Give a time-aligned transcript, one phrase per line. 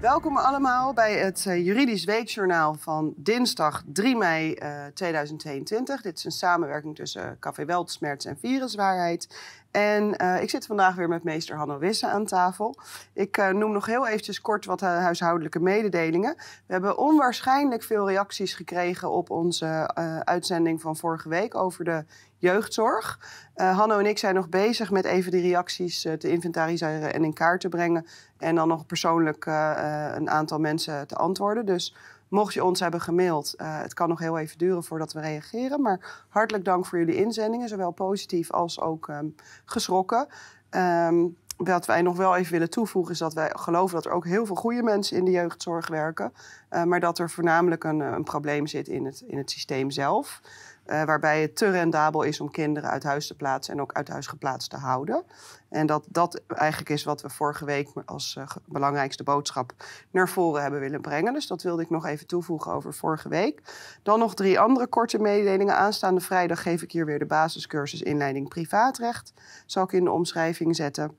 [0.00, 6.00] Welkom allemaal bij het uh, Juridisch Weekjournaal van dinsdag 3 mei uh, 2022.
[6.00, 9.36] Dit is een samenwerking tussen Café Weltsmerts en Viruswaarheid.
[9.70, 12.76] En ik zit vandaag weer met meester Hanno Wisse aan tafel.
[13.12, 16.34] Ik noem nog heel eventjes kort wat huishoudelijke mededelingen.
[16.36, 22.04] We hebben onwaarschijnlijk veel reacties gekregen op onze uitzending van vorige week over de
[22.40, 23.18] jeugdzorg.
[23.54, 27.60] Hanno en ik zijn nog bezig met even die reacties te inventariseren en in kaart
[27.60, 28.06] te brengen.
[28.38, 31.66] En dan nog persoonlijk een aantal mensen te antwoorden.
[31.66, 31.94] Dus
[32.30, 35.82] Mocht je ons hebben gemaild, uh, het kan nog heel even duren voordat we reageren.
[35.82, 40.26] Maar hartelijk dank voor jullie inzendingen, zowel positief als ook um, geschrokken.
[40.70, 44.24] Um, wat wij nog wel even willen toevoegen is dat wij geloven dat er ook
[44.24, 46.32] heel veel goede mensen in de jeugdzorg werken.
[46.70, 50.40] Uh, maar dat er voornamelijk een, een probleem zit in het, in het systeem zelf.
[50.90, 54.08] Uh, waarbij het te rendabel is om kinderen uit huis te plaatsen en ook uit
[54.08, 55.24] huis geplaatst te houden.
[55.68, 59.72] En dat dat eigenlijk is wat we vorige week als uh, belangrijkste boodschap
[60.10, 61.32] naar voren hebben willen brengen.
[61.32, 63.62] Dus dat wilde ik nog even toevoegen over vorige week.
[64.02, 65.76] Dan nog drie andere korte mededelingen.
[65.76, 69.32] Aanstaande vrijdag geef ik hier weer de basiscursus inleiding privaatrecht.
[69.66, 71.16] Zal ik in de omschrijving zetten.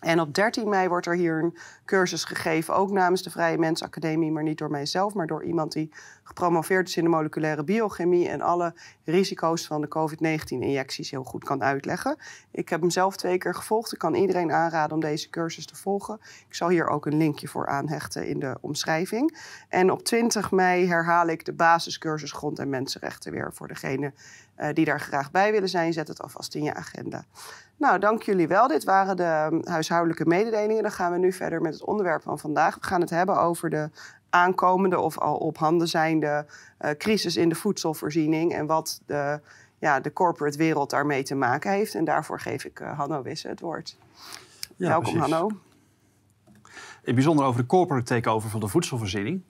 [0.00, 4.32] En op 13 mei wordt er hier een cursus gegeven, ook namens de Vrije Mensacademie,
[4.32, 5.90] maar niet door mijzelf, maar door iemand die
[6.22, 11.62] gepromoveerd is in de moleculaire biochemie en alle risico's van de COVID-19-injecties heel goed kan
[11.62, 12.16] uitleggen.
[12.50, 13.92] Ik heb hem zelf twee keer gevolgd.
[13.92, 16.20] Ik kan iedereen aanraden om deze cursus te volgen.
[16.48, 19.38] Ik zal hier ook een linkje voor aanhechten in de omschrijving.
[19.68, 24.12] En op 20 mei herhaal ik de basiscursus Grond- en Mensenrechten weer voor degene
[24.60, 25.92] uh, die daar graag bij willen zijn.
[25.92, 27.24] Zet het alvast in je agenda.
[27.76, 28.68] Nou, dank jullie wel.
[28.68, 30.82] Dit waren de hm, huishoudelijke mededelingen.
[30.82, 32.74] Dan gaan we nu verder met het onderwerp van vandaag.
[32.74, 33.90] We gaan het hebben over de
[34.30, 36.46] aankomende of al op handen zijnde
[36.80, 39.40] uh, crisis in de voedselvoorziening en wat de,
[39.78, 41.94] ja, de corporate wereld daarmee te maken heeft.
[41.94, 43.96] En daarvoor geef ik uh, Hanno Wisse het woord.
[44.76, 45.32] Ja, Welkom, precies.
[45.32, 45.50] Hanno.
[47.02, 49.42] In bijzonder over de corporate takeover van de voedselvoorziening.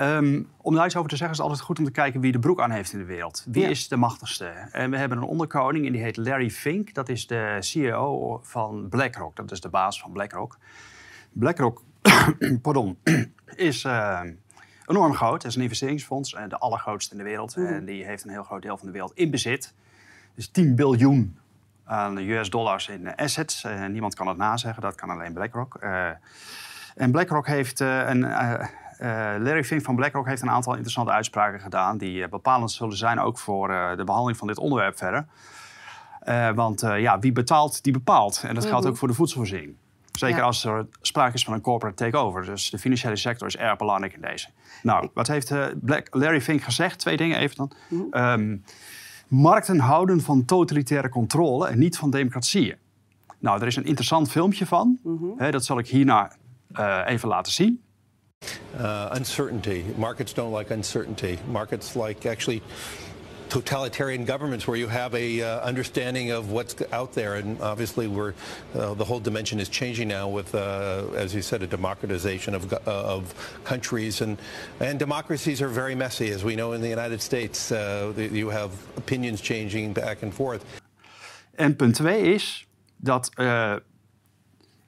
[0.00, 2.32] Um, om daar iets over te zeggen is het altijd goed om te kijken wie
[2.32, 3.44] de broek aan heeft in de wereld.
[3.48, 3.68] Wie ja.
[3.68, 4.44] is de machtigste?
[4.72, 6.94] En we hebben een onderkoning en die heet Larry Fink.
[6.94, 9.36] Dat is de CEO van BlackRock.
[9.36, 10.58] Dat is de baas van BlackRock.
[11.32, 11.82] BlackRock
[12.62, 12.98] pardon,
[13.56, 14.20] is uh,
[14.86, 15.42] enorm groot.
[15.42, 17.56] Het is een investeringsfonds, uh, de allergrootste in de wereld.
[17.56, 17.66] Mm.
[17.66, 19.74] En die heeft een heel groot deel van de wereld in bezit.
[20.34, 21.38] Dus 10 biljoen
[21.84, 23.64] aan US dollars in assets.
[23.64, 25.74] Uh, niemand kan het nazeggen, dat kan alleen BlackRock.
[26.94, 28.24] en BlackRock heeft een
[29.38, 31.98] Larry Fink van BlackRock heeft een aantal interessante uitspraken gedaan...
[31.98, 35.26] die uh, bepalend zullen zijn ook voor uh, de behandeling van dit onderwerp verder.
[36.54, 38.44] want ja, wie betaalt, die bepaalt.
[38.46, 39.76] En dat geldt ook voor de voedselvoorziening.
[40.12, 40.42] Zeker ja.
[40.42, 42.44] als er sprake is van een corporate takeover.
[42.44, 44.48] Dus de financiële sector is erg belangrijk in deze.
[44.82, 46.98] Nou, wat heeft Black, Larry Fink gezegd?
[46.98, 47.72] Twee dingen even dan.
[47.88, 48.22] Mm -hmm.
[48.22, 48.64] um,
[49.28, 52.76] markten houden van totalitaire controle en niet van democratieën.
[53.38, 54.98] Nou, er is een interessant filmpje van.
[55.02, 55.34] Mm -hmm.
[55.36, 56.32] He, dat zal ik hierna
[57.06, 57.82] even laten zien.
[58.78, 59.84] Uh, uncertainty.
[59.98, 61.38] Markets don't like uncertainty.
[61.48, 62.62] Markets like actually
[63.48, 67.34] totalitarian governments where you have a uh, understanding of what's out there.
[67.34, 68.32] And obviously we're
[68.74, 72.72] uh, the whole dimension is changing now with uh, as you said a democratization of,
[72.72, 73.34] uh, of
[73.64, 74.20] countries.
[74.20, 74.38] And
[74.78, 77.72] and democracies are very messy as we know in the United States.
[77.72, 80.64] Uh, you have opinions changing back and forth.
[81.56, 83.76] En punt 2 is dat uh,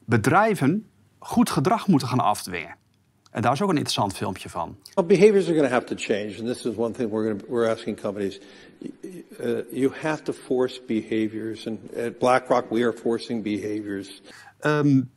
[0.05, 0.87] bedrijven
[1.19, 2.81] goed gedrag moeten gaan afdwingen
[3.32, 4.76] En daar is ook een interessant filmpje van.
[4.94, 7.44] Well, behaviors are going to have to change, and this is one thing we're, gonna,
[7.48, 8.41] we're asking companies.
[9.41, 14.22] Uh, you have to force behaviors, and at BlackRock we are forcing behaviors.
[14.60, 15.10] Um,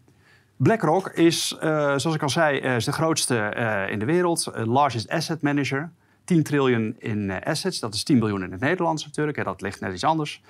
[0.55, 1.59] BlackRock is, uh,
[1.97, 5.91] zoals ik al zei, uh, is de grootste uh, in de wereld, largest asset manager.
[6.23, 9.79] 10 triljoen in assets, dat is 10 biljoen in het Nederlands natuurlijk, hè, dat ligt
[9.79, 10.41] net iets anders.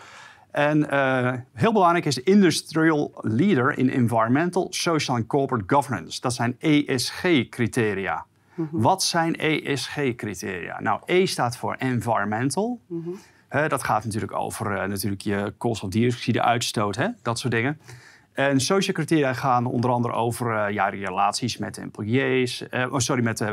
[0.56, 6.22] En uh, heel belangrijk is de Industrial Leader in Environmental, Social and Corporate Governance.
[6.22, 8.26] Dat zijn ESG-criteria.
[8.54, 8.82] Mm -hmm.
[8.82, 10.82] Wat zijn ESG-criteria?
[10.82, 12.80] Nou, E staat voor Environmental.
[12.88, 13.20] Mm -hmm.
[13.62, 17.80] uh, dat gaat natuurlijk over uh, natuurlijk je koolstofdioxide-uitstoot, dat soort dingen.
[18.36, 23.24] En social criteria gaan onder andere over uh, ja, relaties met employees, uh, oh, sorry,
[23.24, 23.50] met uh,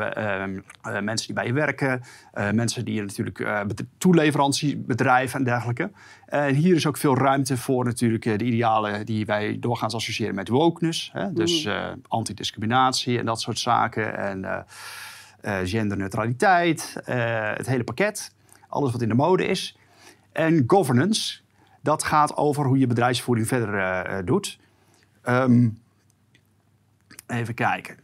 [1.00, 2.02] mensen die bij je werken,
[2.52, 3.46] mensen die natuurlijk
[3.98, 5.90] toeleveranciebedrijven en dergelijke.
[6.26, 10.48] En hier is ook veel ruimte voor natuurlijk de idealen die wij doorgaans associëren met
[10.48, 11.10] wokeness.
[11.12, 11.32] Hè?
[11.32, 12.02] Dus mm.
[12.08, 14.16] antidiscriminatie en dat soort zaken.
[14.18, 14.66] En
[15.68, 16.96] genderneutraliteit,
[17.56, 18.34] het hele pakket.
[18.68, 19.76] Alles wat in de mode is.
[20.32, 21.40] En governance,
[21.80, 24.60] dat gaat over hoe je bedrijfsvoering verder doet.
[25.28, 25.78] Um,
[27.26, 27.96] even kijken.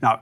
[0.00, 0.18] Nou,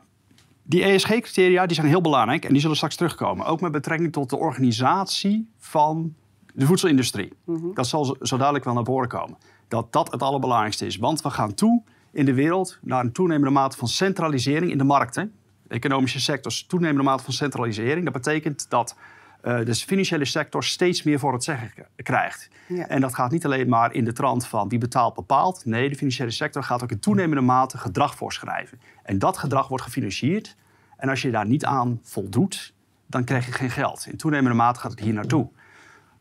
[0.63, 3.47] die ESG-criteria die zijn heel belangrijk en die zullen straks terugkomen.
[3.47, 6.15] Ook met betrekking tot de organisatie van
[6.55, 7.33] de voedselindustrie.
[7.45, 7.75] Mm -hmm.
[7.75, 9.39] Dat zal zo dadelijk wel naar voren komen.
[9.69, 10.97] Dat dat het allerbelangrijkste is.
[10.97, 11.83] Want we gaan toe
[12.13, 15.33] in de wereld naar een toenemende mate van centralisering in de markten.
[15.69, 18.05] Economische sectors toenemende mate van centralisering.
[18.05, 18.97] Dat betekent dat
[19.45, 22.49] uh, de financiële sector steeds meer voor het zeggen krijgt.
[22.67, 22.89] Ja.
[22.89, 25.65] En dat gaat niet alleen maar in de trant van wie betaalt bepaalt.
[25.65, 28.81] Nee, de financiële sector gaat ook in toenemende mate gedrag voorschrijven.
[29.03, 30.57] En dat gedrag wordt gefinancierd.
[30.97, 32.75] En als je daar niet aan voldoet,
[33.07, 34.07] dan krijg je geen geld.
[34.11, 35.49] In toenemende mate gaat het hier naartoe.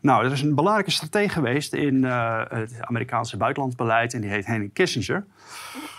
[0.01, 4.45] Nou, er is een belangrijke strategie geweest in uh, het Amerikaanse buitenlandbeleid en die heet
[4.45, 5.25] Henry Kissinger.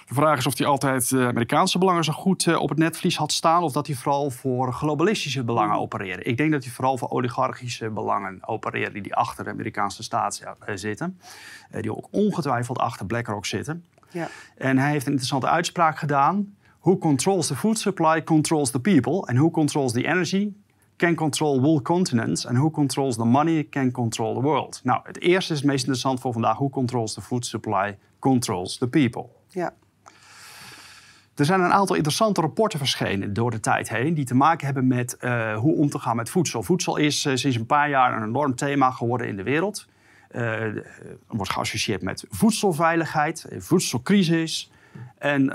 [0.07, 3.17] De vraag is of hij altijd de Amerikaanse belangen zo goed uh, op het netvlies
[3.17, 6.23] had staan of dat hij vooral voor globalistische belangen opereerde.
[6.23, 10.75] Ik denk dat hij vooral voor oligarchische belangen opereerde die achter de Amerikaanse staat uh,
[10.75, 11.21] zitten.
[11.81, 13.85] die ook ongetwijfeld achter BlackRock zitten.
[14.11, 14.29] Ja.
[14.57, 16.55] En hij heeft een interessante uitspraak gedaan.
[16.81, 19.27] Who controls the food supply controls the people.
[19.27, 20.53] And who controls the energy
[21.01, 22.47] can control world continents.
[22.47, 24.81] And who controls the money can control the world.
[24.85, 26.57] Nou, het eerste is het meest interessant voor vandaag.
[26.57, 29.27] Who controls the food supply controls the people.
[29.49, 29.73] Ja.
[31.35, 34.15] Er zijn een aantal interessante rapporten verschenen door de tijd heen...
[34.15, 36.63] die te maken hebben met uh, hoe om te gaan met voedsel.
[36.63, 39.87] Voedsel is uh, sinds een paar jaar een enorm thema geworden in de wereld.
[40.33, 40.63] Uh,
[41.27, 44.71] wordt geassocieerd met voedselveiligheid, voedselcrisis...
[45.19, 45.53] En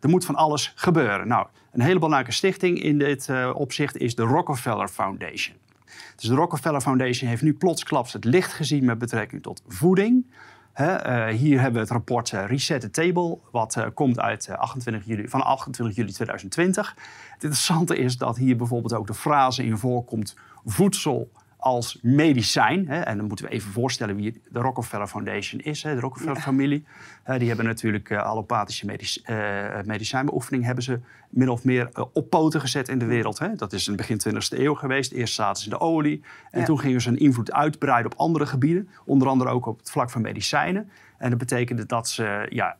[0.00, 1.28] er moet van alles gebeuren.
[1.28, 5.56] Nou, een hele belangrijke stichting in dit uh, opzicht is de Rockefeller Foundation.
[6.16, 10.26] Dus de Rockefeller Foundation heeft nu plotsklaps het licht gezien met betrekking tot voeding.
[10.80, 15.42] uh, hier hebben we het rapport Reset the Table, wat komt uit 28 juli, van
[15.42, 16.94] 28 juli 2020.
[17.32, 21.30] Het interessante is dat hier bijvoorbeeld ook de frase in voorkomt: voedsel
[21.64, 22.88] als medicijn.
[22.88, 26.84] Hè, en dan moeten we even voorstellen wie de Rockefeller Foundation is, hè, de Rockefeller-familie.
[27.38, 31.00] die hebben natuurlijk uh, allopathische uh, medicijnbeoefening hebben ze
[31.30, 33.38] min of meer uh, op poten gezet in de wereld.
[33.38, 33.54] Hè.
[33.54, 35.12] Dat is in het begin 20e eeuw geweest.
[35.12, 38.46] Eerst zaten ze in de olie en toen gingen ze hun invloed uitbreiden op andere
[38.46, 38.88] gebieden.
[39.04, 40.90] Onder andere ook op het vlak van medicijnen.
[41.18, 42.76] En dat betekende dat, ze, ja,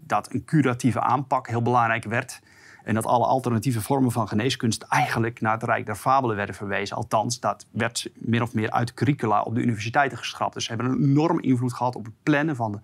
[0.00, 2.40] dat een curatieve aanpak heel belangrijk werd.
[2.84, 6.96] En dat alle alternatieve vormen van geneeskunst eigenlijk naar het Rijk der Fabelen werden verwezen.
[6.96, 10.54] Althans, dat werd min of meer uit curricula op de universiteiten geschrapt.
[10.54, 12.78] Dus ze hebben een enorm invloed gehad op het plannen van de,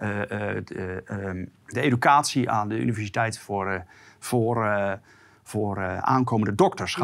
[0.00, 3.84] uh, de, uh, de educatie aan de universiteit voor,
[4.18, 4.98] voor,
[5.42, 7.02] voor aankomende dokters mm.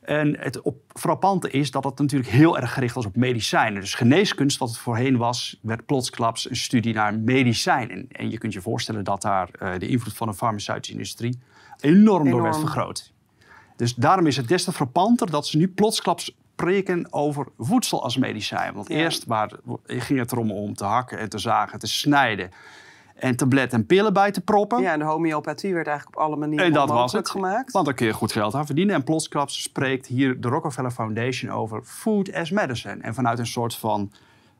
[0.00, 3.80] En het op, frappante is dat het natuurlijk heel erg gericht was op medicijnen.
[3.80, 8.06] Dus geneeskunst, wat het voorheen was, werd plotsklaps een studie naar medicijnen.
[8.08, 11.38] En je kunt je voorstellen dat daar uh, de invloed van de farmaceutische industrie
[11.80, 13.12] enorm, enorm, door werd vergroot.
[13.76, 18.16] Dus daarom is het des te frappanter dat ze nu plotsklaps spreken over voedsel als
[18.16, 18.74] medicijn.
[18.74, 19.50] Want eerst waar,
[19.86, 22.50] ging het erom om te hakken en te zagen, te snijden
[23.20, 24.82] en tabletten en pillen bij te proppen.
[24.82, 27.30] Ja, en de homeopathie werd eigenlijk op alle manieren en dat was het.
[27.30, 27.72] gemaakt.
[27.72, 28.94] Want dan kun je goed geld aan verdienen.
[28.94, 33.02] En plotsklaps spreekt hier de Rockefeller Foundation over food as medicine.
[33.02, 34.12] En vanuit een soort van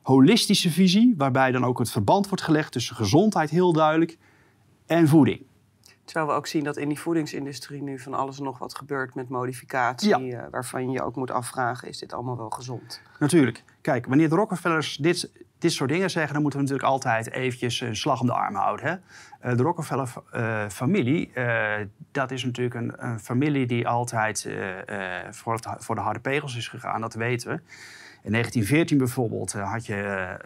[0.03, 4.19] holistische visie, waarbij dan ook het verband wordt gelegd tussen gezondheid heel duidelijk
[4.87, 5.49] en voeding.
[6.05, 9.15] Terwijl we ook zien dat in die voedingsindustrie nu van alles en nog wat gebeurt
[9.15, 10.27] met modificatie.
[10.27, 13.01] Uh, waarvan je je ook moet afvragen, is dit allemaal wel gezond?
[13.19, 13.65] Natuurlijk.
[13.81, 15.31] Kijk, wanneer de Rockefellers dit,
[15.61, 16.33] dit soort dingen zeggen...
[16.33, 18.87] dan moeten we natuurlijk altijd eventjes een slag om de arm houden.
[18.87, 18.93] Hè?
[19.51, 21.75] Uh, de Rockefeller-familie, uh,
[22.13, 23.67] dat is natuurlijk een, een familie...
[23.67, 24.49] die altijd
[25.31, 27.55] voor, het, voor de harde pegels is gegaan, dat weten we.
[28.23, 30.37] In 1914 bijvoorbeeld had je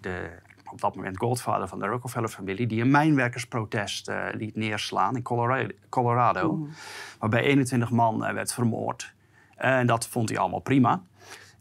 [0.00, 0.30] de
[0.72, 5.68] op dat moment godvader van de Rockefeller-familie, die een mijnwerkersprotest uh, liet neerslaan in Colorado,
[5.88, 6.68] Colorado
[7.18, 9.14] waarbij 21 man uh, werd vermoord.
[9.56, 11.02] En dat vond hij allemaal prima.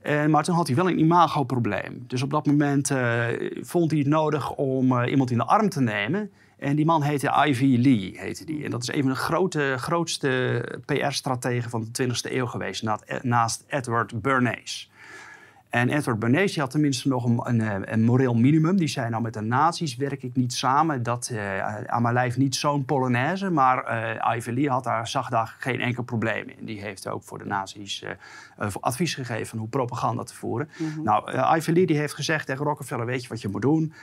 [0.01, 2.03] En, maar toen had hij wel een imagoprobleem.
[2.08, 3.25] Dus op dat moment uh,
[3.62, 6.32] vond hij het nodig om iemand in de arm te nemen.
[6.58, 8.63] En die man heette Ivy Lee, heette die.
[8.63, 12.84] En dat is een van de grote, grootste PR-strategen van de 20e eeuw geweest,
[13.22, 14.91] naast Edward Bernays.
[15.69, 18.77] En Edward Bernays had tenminste nog een, een, eh, een, moreel minimum.
[18.77, 21.03] Die zei, nou met de nazi's werk ik niet samen.
[21.03, 23.49] Dat uh, aan mijn lijf niet zo'n polonaise.
[23.49, 26.65] Maar uh, Ivy Lee had daar, zag daar geen enkel probleem in.
[26.65, 28.03] Die heeft ook voor de nazi's
[28.59, 30.69] uh, advies gegeven van hoe propaganda te voeren.
[30.77, 31.01] Mhm.
[31.03, 33.93] Nou, Ivy Lee die heeft gezegd tegen Rockefeller, weet je wat je moet doen?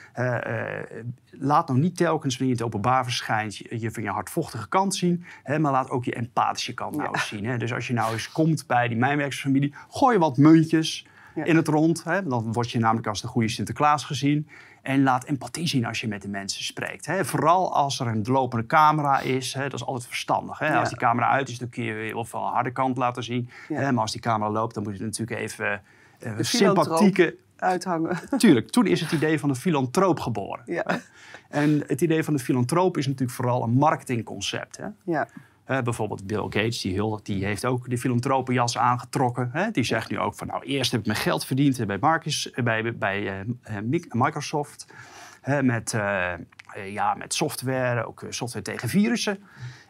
[1.30, 5.24] laat nou niet telkens wanneer je het openbaar verschijnt je van je hardvochtige kant zien.
[5.42, 7.44] Hè, maar laat ook je empathische kant nou eens zien.
[7.44, 7.56] Hè?
[7.56, 11.06] Dus als je nou eens komt bij die mijnwerkersfamilie, gooi wat muntjes
[11.44, 12.04] in het rond.
[12.04, 12.22] Hè?
[12.22, 14.48] Dan word je namelijk als de goede Sinterklaas gezien.
[14.82, 17.06] En laat empathie zien als je met de mensen spreekt.
[17.06, 17.24] Hè?
[17.24, 19.54] Vooral als er een lopende camera is.
[19.54, 19.62] Hè?
[19.62, 20.58] Dat is altijd verstandig.
[20.58, 20.78] Hè?
[20.78, 23.50] Als die camera uit is, dan kun je weer of een harde kant laten zien.
[23.68, 23.92] Hè?
[23.92, 25.82] Maar als die camera loopt, dan moet je natuurlijk even
[26.20, 27.36] uh, sympathieke...
[27.56, 28.18] Uithangen.
[28.38, 30.62] Tuurlijk, toen is het idee van de filantroop geboren.
[30.66, 31.00] Ja.
[31.48, 34.76] En het idee van de filantroop is natuurlijk vooral een marketingconcept.
[34.76, 34.86] Hè?
[35.04, 35.28] Ja.
[35.70, 39.50] Uh, bijvoorbeeld Bill Gates, die, huldigt, die heeft ook de filantropenjas aangetrokken.
[39.52, 39.70] Hè?
[39.70, 42.96] Die zegt nu ook van, nou, eerst heb ik mijn geld verdiend bij, Marcus, bij,
[42.96, 44.86] bij uh, Microsoft.
[45.62, 45.94] met,
[46.76, 49.38] eh, ja, met software, ook eh, software tegen virussen.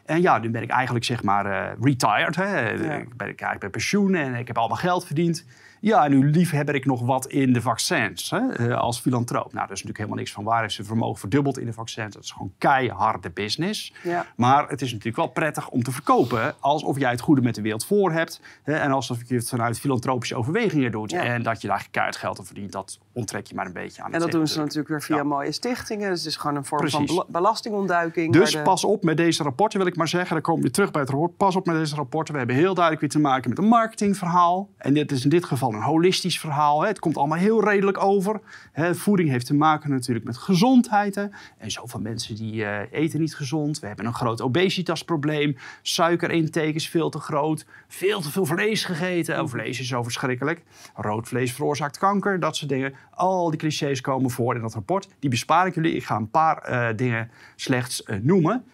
[0.05, 2.35] En ja, nu ben ik eigenlijk zeg maar eh, retired.
[2.35, 2.71] Hè.
[2.71, 5.45] Ik ben ik eigenlijk bij pensioen en ik heb allemaal geld verdiend.
[5.81, 9.43] Ja, en nu liefhebber ik nog wat in de vaccins hè, eh, als filantroop.
[9.43, 10.61] Nou, daar is natuurlijk helemaal niks van waar.
[10.61, 12.13] Heeft zijn vermogen verdubbeld in de vaccins.
[12.13, 13.93] Dat is gewoon keiharde business.
[14.03, 14.25] Ja.
[14.35, 17.61] Maar het is natuurlijk wel prettig om te verkopen alsof jij het goede met de
[17.61, 18.41] wereld voor hebt.
[18.63, 21.11] Hè, en alsof je het vanuit filantropische overwegingen doet.
[21.11, 21.23] Ja.
[21.23, 24.13] En dat je daar keihard geld aan verdient, dat onttrek je maar een beetje aan
[24.13, 25.23] En dat doen ze natuurlijk weer via Ja.
[25.23, 26.09] mooie stichtingen.
[26.09, 27.23] Dus het is gewoon een vorm van Precies.
[27.27, 28.33] belastingontduiking.
[28.33, 30.31] Dus de- pas op met deze rapporten, wil ik maar zeggen.
[30.33, 31.37] Dan komen we weer terug bij het rapport.
[31.37, 32.33] Pas op met deze rapporten.
[32.33, 34.69] We hebben heel duidelijk weer te maken met een marketingverhaal.
[34.77, 36.81] En dit is in dit geval een holistisch verhaal.
[36.81, 36.87] Hè.
[36.87, 38.39] Het komt allemaal heel redelijk over.
[38.71, 41.15] Hè, voeding heeft te maken natuurlijk met gezondheid.
[41.15, 41.25] Hè.
[41.57, 43.79] En zoveel mensen die eh, eten niet gezond.
[43.79, 45.57] We hebben een groot obesitasprobleem.
[45.81, 47.65] Suikerintake is veel te groot.
[47.87, 49.41] Veel te veel vlees gegeten.
[49.41, 50.63] Oh, vlees is zo verschrikkelijk.
[50.95, 52.39] Rood vlees veroorzaakt kanker.
[52.39, 52.93] Dat soort dingen.
[53.11, 55.07] Al die clichés komen voor in dat rapport.
[55.19, 55.95] Die bespaar ik jullie.
[55.95, 58.65] Ik ga een paar eh, dingen slechts eh, noemen.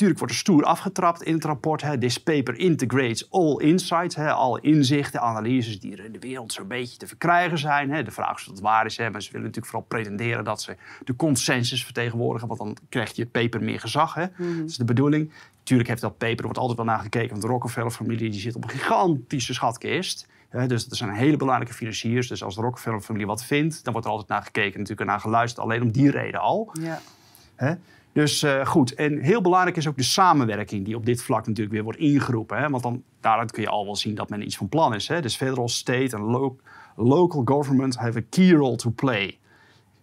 [0.00, 1.82] Natuurlijk wordt er stoer afgetrapt in het rapport.
[1.82, 1.98] Hè.
[1.98, 4.14] This paper integrates all insights.
[4.14, 4.32] Hè.
[4.32, 7.90] Alle inzichten, analyses die er in de wereld zo'n beetje te verkrijgen zijn.
[7.90, 8.02] Hè.
[8.02, 8.96] De vraag is of het waar is.
[8.96, 9.10] Hè.
[9.10, 12.48] Maar ze willen natuurlijk vooral pretenderen dat ze de consensus vertegenwoordigen.
[12.48, 14.14] Want dan krijgt je paper meer gezag.
[14.14, 14.26] Hè.
[14.38, 15.32] Dat is de bedoeling.
[15.58, 17.30] Natuurlijk heeft dat paper, er wordt altijd wel naar gekeken.
[17.30, 20.28] Want de Rockefeller-familie die zit op een gigantische schatkist.
[20.48, 22.28] Hè, dus dat zijn hele belangrijke financiers.
[22.28, 24.78] Dus als de Rockefeller-familie wat vindt, dan wordt er altijd naar gekeken.
[24.78, 25.64] Natuurlijk en naar geluisterd.
[25.66, 26.72] Alleen om die reden al.
[26.80, 27.00] Ja.
[28.12, 31.74] Dus eh, goed, en heel belangrijk is ook de samenwerking die op dit vlak natuurlijk
[31.74, 32.58] weer wordt ingeroepen.
[32.58, 32.68] Hè?
[32.68, 35.08] Want dan, daaruit kun je al wel zien dat men iets van plan is.
[35.08, 35.20] Hè?
[35.20, 36.56] Dus federal, state en lo-
[36.96, 39.38] local government have a key role to play.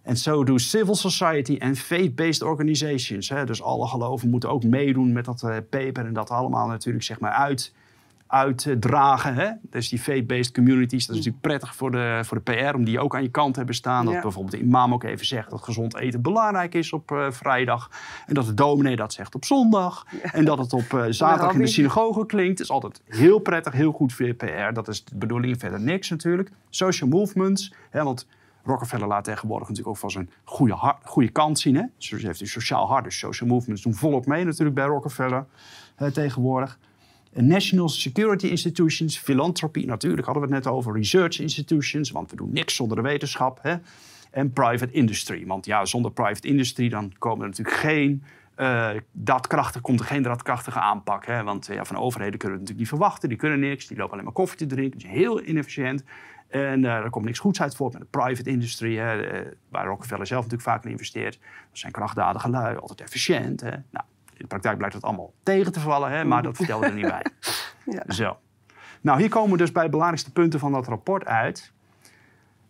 [0.02, 3.30] En zo doen civil society en faith-based organizations.
[3.30, 3.46] Hè?
[3.46, 7.20] Dus alle geloven moeten ook meedoen met dat eh, paper en dat allemaal natuurlijk zeg
[7.20, 7.74] maar uit,
[8.28, 9.36] uitdragen.
[9.36, 9.52] Hè?
[9.70, 13.00] Dus die faith-based communities, dat is natuurlijk prettig voor de, voor de PR om die
[13.00, 14.06] ook aan je kant te hebben staan.
[14.06, 14.22] Dat Ja.
[14.22, 17.92] bijvoorbeeld de imam ook even zegt dat gezond eten belangrijk is op eh, vrijdag.
[18.26, 20.06] En dat de dominee dat zegt op zondag.
[20.22, 22.60] En dat het op eh, zaterdag in de synagoge klinkt.
[22.60, 24.74] is altijd heel prettig, heel goed voor je PR.
[24.74, 26.52] Dat is de bedoeling, verder niks natuurlijk.
[26.70, 28.28] Social movements, hè, want
[28.68, 31.76] Rockefeller laat tegenwoordig natuurlijk ook van zijn goede, goede kant zien.
[31.76, 31.84] Hè?
[31.98, 35.46] Dus hij heeft een sociaal hart, dus social movements doen volop mee natuurlijk bij Rockefeller
[35.96, 36.80] eh, tegenwoordig.
[37.42, 40.94] National Security Institutions, philanthropy, natuurlijk hadden we het net over.
[40.94, 43.60] Research institutions, want we doen niks zonder de wetenschap.
[43.62, 43.76] Hè?
[44.32, 48.24] En private industry, want ja, zonder private industry dan komen er natuurlijk geen
[49.12, 51.26] daadkrachtig, komt er geen daadkrachtige aanpak.
[51.26, 51.44] Hè?
[51.44, 53.30] Want ja, van overheden kunnen we het natuurlijk niet verwachten.
[53.30, 55.00] Die kunnen niks, die lopen alleen maar koffie te drinken.
[55.00, 56.04] Dat is heel inefficiënt.
[56.48, 59.86] En eh er komt niks goeds uit voort met de private industry, hè, eh, waar
[59.86, 61.40] Rockefeller zelf natuurlijk vaak in investeert.
[61.40, 63.62] Dat zijn krachtdadige lui, altijd efficiënt.
[63.62, 63.70] Hè.
[63.70, 64.06] Nou,
[64.38, 66.94] in de praktijk blijkt dat allemaal tegen te vallen, hè, maar dat vertellen we er
[66.94, 67.26] niet bij.
[67.92, 68.14] Ja.
[68.14, 68.38] Zo.
[69.02, 71.74] Nou, hier komen we dus bij de belangrijkste punten van dat rapport uit.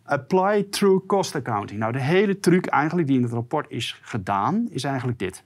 [0.04, 1.80] Apply true cost accounting.
[1.80, 5.44] Nou, de hele truc eigenlijk die in het rapport is gedaan, is eigenlijk dit.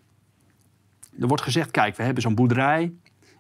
[1.21, 2.93] Er wordt gezegd, kijk, we hebben zo'n boerderij.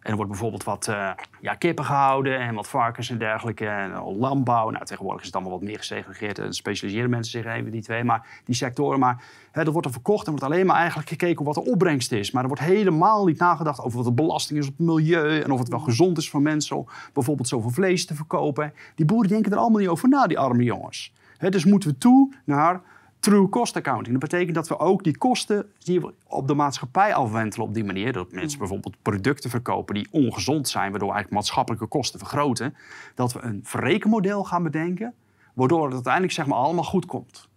[0.02, 3.66] En er wordt bijvoorbeeld wat eh, ja, kippen gehouden en wat varkens en dergelijke.
[3.66, 4.70] En eh, landbouw.
[4.70, 6.38] Nou, tegenwoordig is het allemaal wat meer gesegregeerd.
[6.38, 8.98] En specialiseren mensen zich even die twee, maar die sectoren.
[8.98, 12.12] Maar hè, dat wordt er verkocht en wordt alleen maar eigenlijk gekeken wat de opbrengst
[12.12, 12.30] is.
[12.30, 15.40] Maar er wordt helemaal niet nagedacht over wat de belasting is op het milieu.
[15.40, 18.72] En of het wel gezond is voor mensen om bijvoorbeeld zoveel vlees te verkopen.
[18.94, 21.12] Die boeren denken er allemaal niet over na, die arme jongens.
[21.38, 22.80] Dus moeten we toe naar
[23.22, 24.20] true cost accounting.
[24.20, 27.84] Dat betekent dat we ook die kosten die we op de maatschappij afwentelen op die
[27.84, 28.12] manier.
[28.12, 32.74] Dat mensen bijvoorbeeld producten verkopen die ongezond zijn, waardoor eigenlijk maatschappelijke kosten vergroten.
[33.14, 35.14] Dat we een verrekenmodel gaan bedenken,
[35.54, 37.48] waardoor het uiteindelijk zeg maar allemaal goed komt.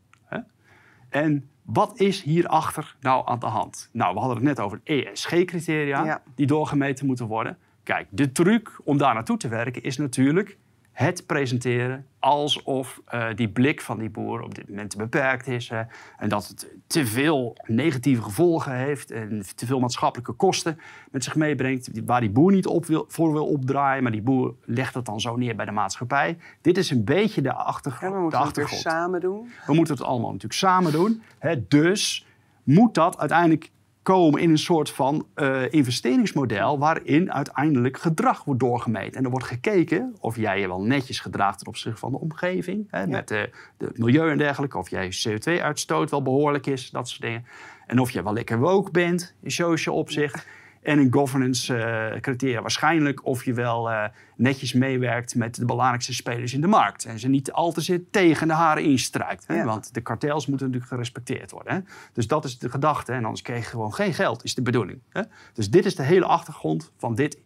[1.09, 3.89] En wat is hierachter nou aan de hand?
[3.91, 6.21] Nou, we hadden het net over ESG-criteria Ja.
[6.35, 7.57] die doorgemeten moeten worden.
[7.83, 10.57] Kijk, de truc om daar naartoe te werken is natuurlijk
[10.95, 15.69] het presenteren alsof eh, die blik van die boer op dit moment te beperkt is.
[15.69, 15.81] hè,
[16.17, 20.79] en dat het te veel negatieve gevolgen heeft en te veel maatschappelijke kosten
[21.11, 21.89] met zich meebrengt.
[22.05, 25.19] Waar die boer niet op wil, voor wil opdraaien, maar die boer legt het dan
[25.21, 26.37] zo neer bij de maatschappij.
[26.61, 28.81] Dit is een beetje de, achtergr- En we de moeten het achtergrond.
[28.81, 29.49] samen doen.
[29.65, 31.21] We moeten het allemaal natuurlijk samen doen.
[31.39, 31.67] Hè?
[31.67, 32.25] Dus
[32.63, 33.71] moet dat uiteindelijk
[34.05, 39.17] komen in een soort van eh, investeringsmodel waarin uiteindelijk gedrag wordt doorgemeten.
[39.17, 42.87] En er wordt gekeken of jij je wel netjes gedraagt ten opzichte van de omgeving,
[42.89, 47.21] hè, met de, de milieu en dergelijke, of jij CO2-uitstoot wel behoorlijk is, dat soort
[47.21, 47.45] dingen.
[47.87, 50.45] En of je wel lekker woke bent in social opzicht.
[50.85, 54.03] En in governance eh, criteria waarschijnlijk of je wel eh,
[54.35, 57.05] netjes meewerkt met de belangrijkste spelers in de markt.
[57.05, 59.47] En ze niet al te zeer tegen de haren instrijkt.
[59.47, 59.55] Hè?
[59.55, 59.65] Ja.
[59.65, 61.73] Want de kartels moeten natuurlijk gerespecteerd worden.
[61.73, 61.79] Hè?
[62.13, 63.11] Dus dat is de gedachte.
[63.11, 64.99] En anders krijg je gewoon geen geld, is de bedoeling.
[65.09, 65.21] Hè?
[65.53, 67.37] Dus dit is de hele achtergrond van dit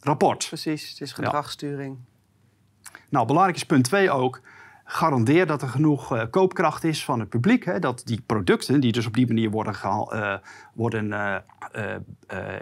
[0.00, 0.46] rapport.
[0.48, 1.98] Precies, het is gedragssturing.
[3.08, 4.40] Nou, belangrijk is punt 2 ook.
[4.84, 7.64] Garandeer dat er genoeg uh, koopkracht is van het publiek.
[7.64, 10.34] Hè, dat die producten, die dus op die manier worden, uh,
[10.74, 11.36] worden uh,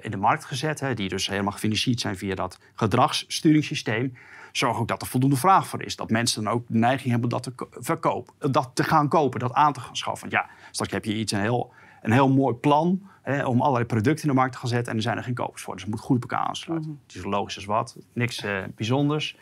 [0.00, 4.16] in de markt gezet, hè, die dus helemaal gefinancierd zijn via dat gedragssturingssysteem,
[4.52, 5.96] zorg ook dat er voldoende vraag voor is.
[5.96, 9.52] Dat mensen dan ook de neiging hebben dat te, verkopen, dat te gaan kopen, dat
[9.52, 10.30] aan te gaan schaffen.
[10.30, 13.84] Want ja, straks heb je iets, een heel, een heel mooi plan hè, om allerlei
[13.84, 15.74] producten in de markt te gaan zetten en er zijn er geen kopers voor.
[15.74, 16.90] Dus het moet goed op elkaar aansluiten.
[16.90, 18.44] Mm Het is logisch als wat, niks
[18.76, 19.36] bijzonders.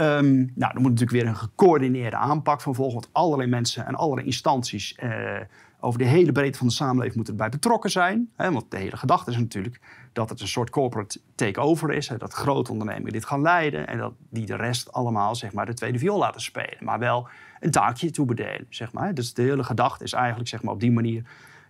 [0.00, 2.94] Um, nou, er moet natuurlijk weer een gecoördineerde aanpak van volgen.
[2.94, 5.40] Want allerlei mensen en allerlei instanties eh,
[5.80, 8.30] over de hele breedte van de samenleving moeten erbij betrokken zijn.
[8.36, 9.80] Hè, want de hele gedachte is natuurlijk
[10.12, 12.08] dat het een soort corporate takeover is.
[12.08, 13.86] Hè, dat grote ondernemingen dit gaan leiden.
[13.86, 16.78] En dat die de rest allemaal zeg maar, de tweede viool laten spelen.
[16.80, 17.28] Maar wel
[17.60, 18.66] een taakje toebedelen.
[18.68, 19.14] Zeg maar.
[19.14, 21.22] Dus de hele gedachte is eigenlijk zeg maar, op die manier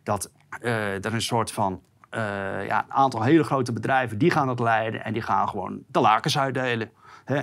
[0.02, 0.30] dat
[0.60, 1.80] uh, er een soort van
[2.14, 2.20] uh,
[2.66, 6.00] ja, een aantal hele grote bedrijven die gaan het leiden en die gaan gewoon de
[6.00, 6.90] lakens uitdelen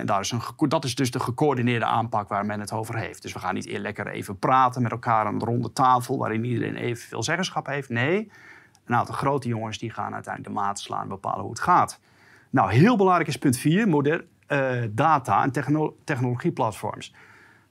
[0.04, 3.22] daar is een, dat is dus de gecoördineerde aanpak waar men het over heeft.
[3.22, 6.76] Dus we gaan niet lekker even praten met elkaar aan een ronde tafel waarin iedereen
[6.76, 7.88] evenveel zeggenschap heeft.
[7.88, 8.30] Nee,
[8.86, 12.00] een aantal grote jongens die gaan uiteindelijk de maat slaan en bepalen hoe het gaat.
[12.50, 15.52] Nou, heel belangrijk is punt 4, modern, uh, data en
[16.04, 17.14] technologieplatforms.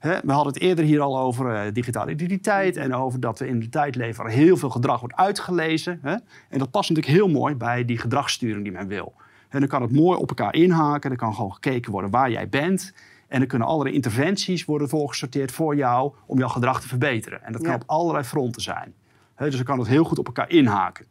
[0.00, 3.60] we hadden het eerder hier al over uh, digitale identiteit en over dat we in
[3.60, 6.00] de tijd leven heel veel gedrag wordt uitgelezen.
[6.48, 9.14] En dat past natuurlijk heel mooi bij die gedragssturing die men wil.
[9.48, 11.10] En dan kan het mooi op elkaar inhaken.
[11.10, 12.92] Er kan gewoon gekeken worden waar jij bent.
[13.28, 17.42] En dan kunnen allerlei interventies worden voorgesorteerd voor jou om jouw gedrag te verbeteren.
[17.42, 18.94] En dat kan op allerlei fronten zijn.
[19.36, 21.06] dus dan kan het heel goed op elkaar inhaken.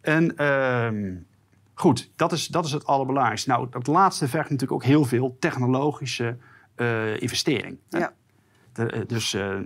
[0.00, 1.18] En uh,
[1.74, 3.50] goed, dat is, dat is het allerbelangrijkste.
[3.50, 6.36] Nou, dat laatste vergt natuurlijk ook heel veel technologische
[6.76, 7.78] uh, investering.
[7.88, 8.12] Ja.
[8.72, 9.56] De, dus uh,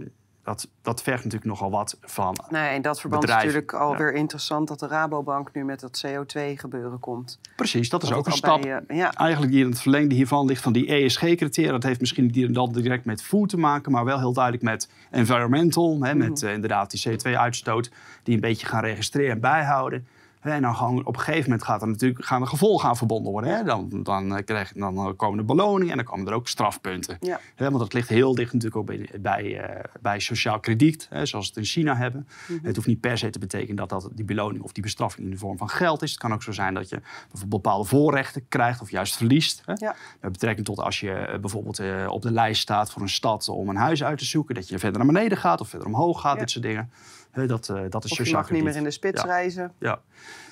[0.45, 2.37] dat, dat vergt natuurlijk nogal wat van.
[2.51, 6.99] Nee, in dat verband is natuurlijk alweer interessant dat de Rabobank nu met dat CO2-gebeuren
[7.01, 7.39] komt.
[7.57, 8.65] Precies, dat is ook een stap.
[8.89, 9.13] ja.
[9.15, 11.71] Eigenlijk die in het verlengde hiervan ligt van die ESG-criteria.
[11.71, 15.99] Dat heeft misschien niet direct met food te maken, maar wel heel duidelijk met environmental.
[16.01, 16.47] Hè, met mhm.
[16.47, 17.91] eh, inderdaad die CO2-uitstoot,
[18.23, 20.07] die een beetje gaan registreren en bijhouden.
[20.51, 23.33] En dan gewoon op een gegeven moment gaat er natuurlijk, gaan er gevolgen aan verbonden
[23.33, 23.57] worden.
[23.57, 23.63] Hè?
[23.65, 27.17] Dan, dan, eh, krijg, dan eh, komen er beloningen en dan komen er ook strafpunten.
[27.21, 27.41] Ja.
[27.57, 31.45] Want dat ligt heel dicht natuurlijk ook bij, bij, uh, bij sociaal krediet, hè, zoals
[31.47, 32.29] we het in China hebben.
[32.49, 32.67] Mhm.
[32.67, 35.33] Het hoeft niet per se te betekenen dat, dat die beloning of die bestraffing in
[35.33, 36.11] de vorm van geld is.
[36.11, 39.63] Het kan ook zo zijn dat je bijvoorbeeld bepaalde voorrechten krijgt of juist verliest.
[39.65, 39.73] Hè?
[39.77, 39.95] Ja.
[40.21, 43.69] Met betrekking tot als je bijvoorbeeld uh, op de lijst staat voor een stad om
[43.69, 46.39] een huis uit te zoeken, dat je verder naar beneden gaat of verder omhoog gaat,
[46.39, 46.91] dit soort dingen.
[47.33, 49.73] Dat, uh, dat is of je mag niet meer in de spits reizen.
[49.79, 50.01] Ja.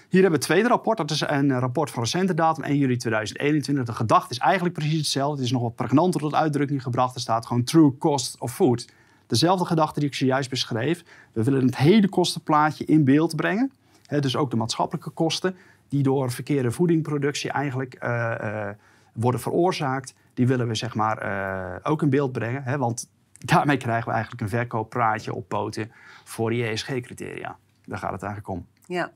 [0.09, 0.97] Hier hebben we het tweede rapport.
[0.97, 3.85] Dat is een rapport van recente datum, 1 juli 2021.
[3.85, 5.37] De gedachte is eigenlijk precies hetzelfde.
[5.37, 7.15] Het is nog wat pregnanter tot uitdrukking gebracht.
[7.15, 8.89] Er staat gewoon true cost of food.
[9.27, 11.05] Dezelfde gedachte die ik zojuist beschreef.
[11.33, 13.73] We willen het hele kostenplaatje in beeld brengen.
[14.21, 15.57] dus ook de maatschappelijke kosten
[15.89, 18.69] die door verkeerde voedingproductie eigenlijk uh, uh,
[19.13, 20.15] worden veroorzaakt.
[20.35, 22.79] Die willen we zeg maar uh, ook in beeld brengen.
[22.79, 23.09] want
[23.45, 25.93] daarmee krijgen we eigenlijk een verkooppraatje op poten
[26.25, 27.57] voor die ESG-criteria.
[27.85, 28.67] Daar gaat het eigenlijk om.
[28.87, 29.11] Ja.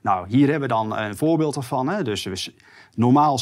[0.00, 1.88] Nou, hier hebben we dan een voorbeeld ervan.
[1.88, 2.02] Hè.
[2.02, 2.52] Dus we,
[2.94, 3.38] normaal,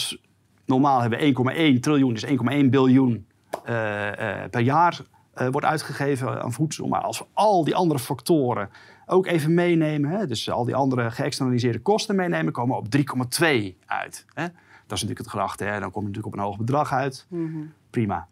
[0.67, 2.35] normaal hebben we 1,1 triljoen, dus 1,1
[2.71, 3.27] biljoen
[3.69, 5.01] uh, uh, per jaar
[5.37, 6.89] uh, wordt uitgegeven aan voedsel.
[6.89, 8.71] Maar als we al die andere factoren
[9.07, 13.47] ook even meenemen, hè, dus al die andere geëxternaliseerde kosten meenemen, komen we op 3,2
[13.87, 14.25] uit.
[14.35, 14.43] Hè.
[14.87, 15.81] Dat is natuurlijk het gedachte, hè.
[15.81, 17.27] dan kom je natuurlijk op een hoog bedrag uit.
[17.29, 17.73] Mm -hmm.
[17.91, 18.29] Prima.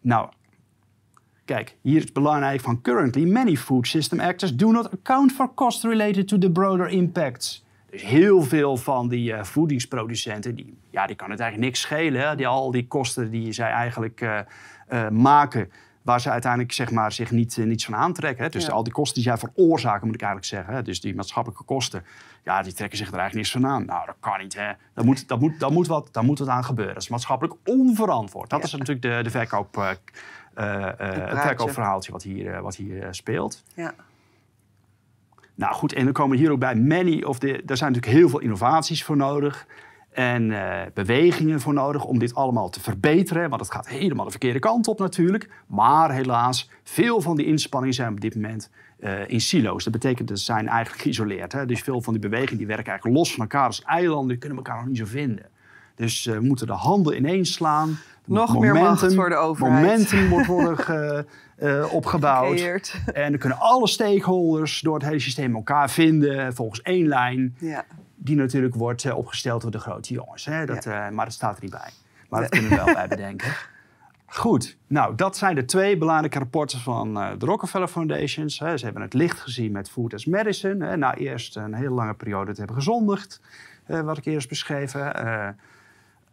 [0.00, 0.28] Nou,
[1.44, 5.84] Kijk, hier is belangrijk van currently many food system actors do not account for costs
[5.84, 7.64] related to the broader impacts.
[7.90, 12.28] Dus heel veel van die uh, voedingsproducenten, die, ja, die kan het eigenlijk niks schelen.
[12.28, 12.36] Hè?
[12.36, 14.38] Die, al die kosten die zij eigenlijk uh,
[14.92, 15.70] uh, maken,
[16.02, 18.44] waar ze uiteindelijk zeg maar, zich niet, niets van aantrekken.
[18.44, 18.50] Hè?
[18.50, 18.72] Dus Ja.
[18.72, 20.74] al die kosten die zij veroorzaken, moet ik eigenlijk zeggen.
[20.74, 20.82] Hè?
[20.82, 22.04] Dus die maatschappelijke kosten,
[22.44, 23.84] ja, die trekken zich er eigenlijk niks van aan.
[23.84, 24.54] Nou, dat kan niet.
[24.54, 24.72] Hè?
[24.94, 26.94] Daar, moet, daar, moet, daar, moet wat, daar moet wat aan gebeuren.
[26.94, 28.50] Dat is maatschappelijk onverantwoord.
[28.50, 28.64] Dat Ja.
[28.66, 29.98] is natuurlijk de, de verkoop...
[30.54, 33.62] eh, eh, het verkoopverhaaltje wat hier, eh, wat hier speelt.
[33.74, 33.94] Ja.
[35.54, 37.62] Nou goed, en dan komen we hier ook bij many of de.
[37.66, 39.66] Er zijn natuurlijk heel veel innovaties voor nodig.
[40.10, 40.54] En
[40.94, 43.48] bewegingen voor nodig om dit allemaal te verbeteren.
[43.48, 45.50] Want het gaat helemaal de verkeerde kant op natuurlijk.
[45.66, 48.70] Maar helaas, veel van die inspanningen zijn op dit moment
[49.26, 49.84] in silo's.
[49.84, 51.52] Dat betekent dat ze zijn eigenlijk geïsoleerd.
[51.52, 51.66] Hè?
[51.66, 54.28] Dus veel van die bewegingen die werken eigenlijk los van elkaar als eilanden.
[54.28, 55.46] Die kunnen elkaar nog niet zo vinden.
[55.94, 57.98] Dus eh, we moeten de handen ineens slaan.
[58.24, 59.82] Nog meer macht voor de overheid.
[59.84, 62.48] Momentum wordt worden ge- eh, opgebouwd.
[62.50, 63.00] Gecreëerd.
[63.12, 67.56] En dan kunnen alle stakeholders door het hele systeem elkaar vinden volgens één lijn.
[67.58, 67.84] Ja.
[68.16, 70.44] Die natuurlijk wordt eh, opgesteld door de grote jongens.
[70.44, 70.66] Hè?
[70.66, 71.90] Dat, eh, maar dat staat er niet bij.
[72.28, 73.52] Maar dat kunnen we wel bij bedenken.
[74.26, 78.58] Goed, nou dat zijn de twee belangrijke rapporten van de Rockefeller Foundations.
[78.58, 78.76] Hè.
[78.76, 80.86] Ze hebben het licht gezien met Food as Medicine.
[80.86, 80.96] Hè.
[80.96, 83.40] Na eerst een hele lange periode te hebben gezondigd.
[83.86, 85.12] wat ik eerst beschreven.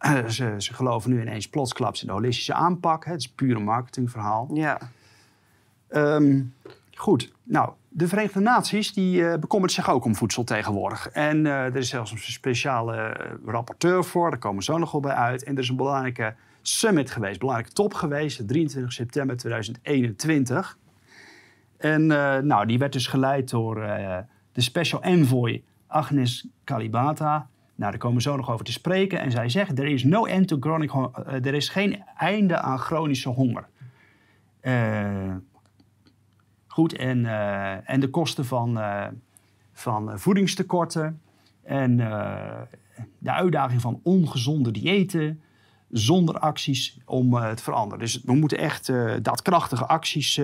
[0.02, 3.04] Eh, ze, ze geloven nu ineens plotsklaps in de holistische aanpak.
[3.04, 3.10] Hè.
[3.10, 4.50] Het is een pure marketingverhaal.
[4.52, 4.78] Ja.
[5.88, 6.42] Ehm,
[6.94, 11.08] goed, nou, de Verenigde Naties die uh, bekommert zich ook om voedsel tegenwoordig.
[11.08, 14.92] En uh, er is zelfs een speciale uh, rapporteur voor, daar komen we zo nog
[14.92, 15.42] wel bij uit.
[15.44, 20.78] En er is een belangrijke summit geweest, een belangrijke top geweest, 23 september 2021.
[21.76, 22.06] En
[22.46, 23.74] nou, die werd dus geleid door
[24.52, 27.48] de special envoy Agnes Kalibata.
[27.82, 29.20] Nou, daar komen we zo nog over te spreken.
[29.20, 30.92] En zij zegt, er is no end to chronic
[31.24, 33.68] er is geen einde aan chronische honger.
[36.66, 38.78] Goed, en, uh, en de kosten van,
[39.72, 41.20] van voedingstekorten
[41.62, 41.96] en
[43.18, 45.40] de uitdaging van ongezonde diëten
[45.90, 47.98] zonder acties om het te veranderen.
[47.98, 48.92] Dus we moeten echt
[49.22, 50.40] daadkrachtige acties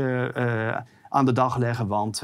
[1.09, 2.23] aan de dag leggen, want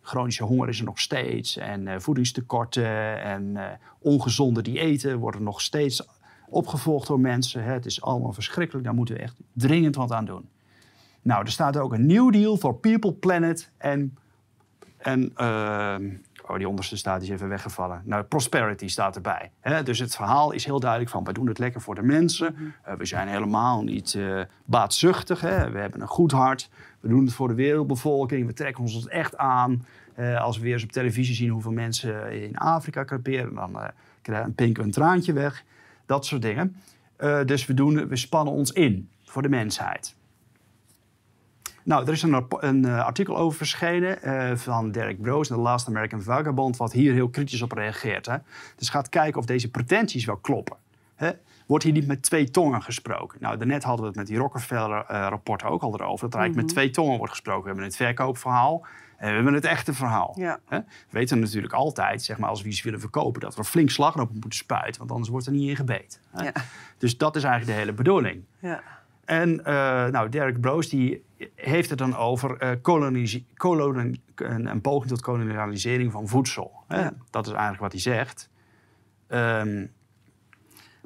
[0.00, 3.56] chronische honger is er nog steeds en voedingstekorten en
[3.98, 6.06] ongezonde diëten worden nog steeds
[6.48, 7.64] opgevolgd door mensen.
[7.64, 10.48] Het is allemaal verschrikkelijk, daar moeten we echt dringend wat aan doen.
[11.22, 14.16] Nou, er staat ook een New Deal for People, Planet en...
[14.96, 15.96] en uh,
[16.46, 18.02] oh, die onderste staat is even weggevallen.
[18.04, 19.50] Nou, Prosperity staat erbij.
[19.60, 19.82] Hè?
[19.82, 21.24] Dus het verhaal is heel duidelijk van...
[21.24, 22.54] wij doen het lekker voor de mensen.
[22.58, 25.40] Uh, we zijn helemaal niet uh, baatzuchtig.
[25.40, 25.70] Hè?
[25.70, 26.70] We hebben een goed hart.
[27.00, 28.46] We doen het voor de wereldbevolking.
[28.46, 29.86] We trekken ons het echt aan.
[30.18, 33.54] Uh, als we weer eens op televisie zien hoeveel mensen in Afrika creperen...
[33.54, 33.78] dan
[34.22, 35.64] krijgen pinken we een traantje weg.
[36.06, 36.76] Dat soort dingen.
[37.46, 40.14] dus we, doen, we spannen ons in voor de mensheid.
[41.84, 45.62] Nou, er is een, een uh, artikel over verschenen uh, van Derek Broos in The
[45.62, 48.26] Last American Vagabond, wat hier heel kritisch op reageert.
[48.26, 48.36] Hè?
[48.76, 50.76] Dus gaat kijken of deze pretenties wel kloppen.
[51.14, 51.30] Hè?
[51.66, 53.38] Wordt hier niet met twee tongen gesproken?
[53.40, 56.66] Nou, daarnet hadden we het met die Rockefeller-rapport uh, ook al erover, dat er eigenlijk
[56.66, 57.62] met twee tongen wordt gesproken.
[57.62, 60.34] We hebben het verkoopverhaal en we hebben het echte verhaal.
[60.38, 60.58] Ja.
[60.68, 60.78] Hè?
[60.78, 63.90] We weten natuurlijk altijd, zeg maar, als we iets willen verkopen, dat we er flink
[63.90, 66.20] slag op moeten spuiten, want anders wordt er niet in gebeten.
[66.30, 66.44] Hè?
[66.44, 66.52] Ja.
[66.98, 68.44] Dus dat is eigenlijk de hele bedoeling.
[68.58, 68.82] Ja.
[69.24, 69.64] En uh,
[70.06, 74.20] nou, Derek Broos die heeft het dan over uh, kolonisatie, kolon, een,
[74.66, 76.72] een, poging tot kolonialisering van voedsel.
[77.30, 78.50] Dat is eigenlijk wat hij zegt.
[79.28, 79.92] Um,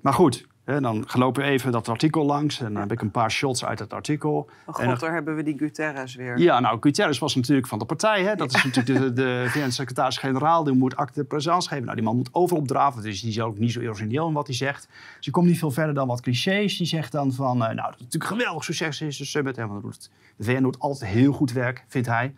[0.03, 3.11] maar goed, hè, dan lopen we even dat artikel langs en dan heb ik een
[3.11, 4.51] paar shots uit het artikel.
[4.67, 6.39] Oh god, en, daar hebben we die Guterres weer.
[6.39, 8.23] Ja, nou, Guterres was natuurlijk van de partij.
[8.23, 8.35] Hè?
[8.35, 8.59] Dat ja.
[8.59, 10.65] is natuurlijk de, de VN-secretaris-generaal.
[10.65, 11.85] Die moet acte de présence geven.
[11.85, 13.03] Nou, die man moet overal opdraven.
[13.03, 14.89] Dus die is ook niet zo origineel in wat hij zegt.
[15.17, 16.77] Dus je komt niet veel verder dan wat clichés.
[16.77, 19.57] Die zegt dan van, uh, nou, dat het natuurlijk geweldig succes is, de summit.
[19.57, 22.35] Want doet, de VN doet altijd heel goed werk, vindt hij.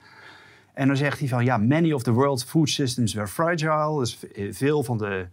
[0.75, 3.99] En dan zegt hij van, ja, many of the world's food systems were fragile.
[3.99, 4.19] Dus
[4.51, 5.27] veel van de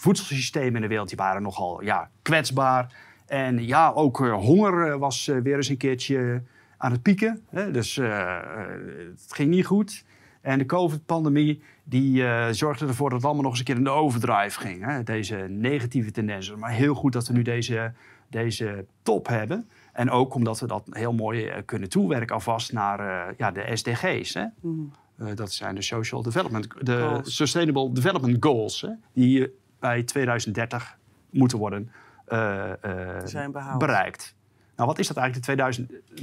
[0.00, 2.94] voedselsystemen in de wereld die waren nogal ja, kwetsbaar.
[3.26, 6.42] En ja, ook uh, honger was uh, weer eens een keertje
[6.76, 7.42] aan het pieken.
[7.48, 7.70] Hè?
[7.70, 10.04] Dus het ging niet goed.
[10.40, 13.90] En de COVID-pandemie die zorgde ervoor dat het allemaal nog eens een keer in de
[13.90, 14.84] overdrive ging.
[14.84, 15.02] Hè?
[15.02, 16.58] Deze negatieve tendensen.
[16.58, 17.92] Maar heel goed dat we nu deze,
[18.28, 19.68] deze top hebben.
[19.92, 24.34] En ook omdat we dat heel mooi kunnen toewerken alvast naar ja, de SDG's.
[24.34, 24.44] Hè?
[24.60, 24.92] Mm.
[25.34, 27.36] dat zijn de Social Development, de goals.
[27.36, 28.80] Sustainable Development Goals.
[28.80, 28.90] Hè?
[29.12, 30.98] Die bij 2030
[31.30, 31.90] moeten worden
[32.28, 34.34] uh, uh, bereikt.
[34.76, 35.46] Nou, wat is dat eigenlijk,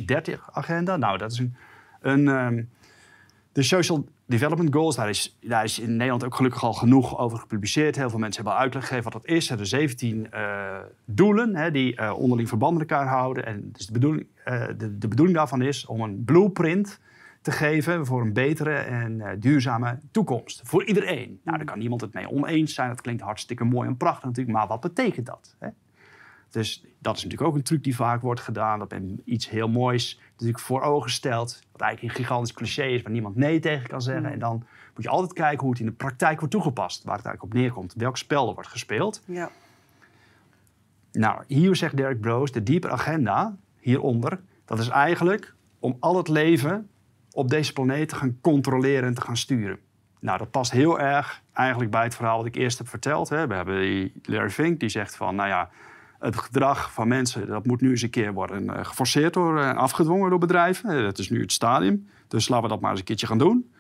[0.07, 0.97] de 2030-agenda?
[0.97, 1.55] Nou, dat is een...
[2.01, 2.69] een um,
[3.51, 7.37] de Social Development Goals, daar is, daar is in Nederland ook gelukkig al genoeg over
[7.37, 7.95] gepubliceerd.
[7.95, 9.49] Heel veel mensen hebben al uitleg gegeven wat dat is.
[9.49, 13.45] Er zijn 17 uh, doelen hè, die onderling verband met elkaar houden.
[13.45, 14.27] En dus de, bedoeling,
[14.77, 16.99] de, de bedoeling daarvan is om een blueprint
[17.47, 20.61] te geven voor een betere en uh, duurzame toekomst.
[20.63, 21.39] Voor iedereen.
[21.43, 22.89] Nou, daar kan niemand het mee oneens zijn.
[22.89, 24.57] Dat klinkt hartstikke mooi en prachtig natuurlijk.
[24.57, 25.55] Maar wat betekent dat?
[25.59, 25.69] Hè?
[26.49, 28.79] Dus dat is natuurlijk ook een truc die vaak wordt gedaan.
[28.79, 31.59] Dat men iets heel moois natuurlijk voor ogen stelt.
[31.71, 34.31] Wat eigenlijk een gigantisch cliché is, waar niemand nee tegen kan zeggen.
[34.31, 37.03] En dan moet je altijd kijken hoe het in de praktijk wordt toegepast.
[37.03, 37.93] Waar het eigenlijk op neerkomt.
[37.97, 39.23] Welk spel er wordt gespeeld.
[39.25, 39.49] Ja.
[41.11, 44.39] Nou, hier zegt Derek Broos, de diepe agenda hieronder...
[44.65, 46.89] dat is eigenlijk om al het leven
[47.37, 49.79] op deze planeet te gaan controleren en te gaan sturen.
[50.19, 53.29] Nou, dat past heel erg eigenlijk bij het verhaal wat ik eerst heb verteld.
[53.29, 53.47] Hè.
[53.47, 55.69] We hebben die Larry Fink die zegt van, nou ja,
[56.19, 57.47] het gedrag van mensen...
[57.47, 61.03] dat moet nu eens een keer worden uh, geforceerd door, en uh, afgedwongen door bedrijven.
[61.03, 62.07] Dat is nu het stadium.
[62.27, 63.71] Dus laten we dat maar eens een keertje gaan doen.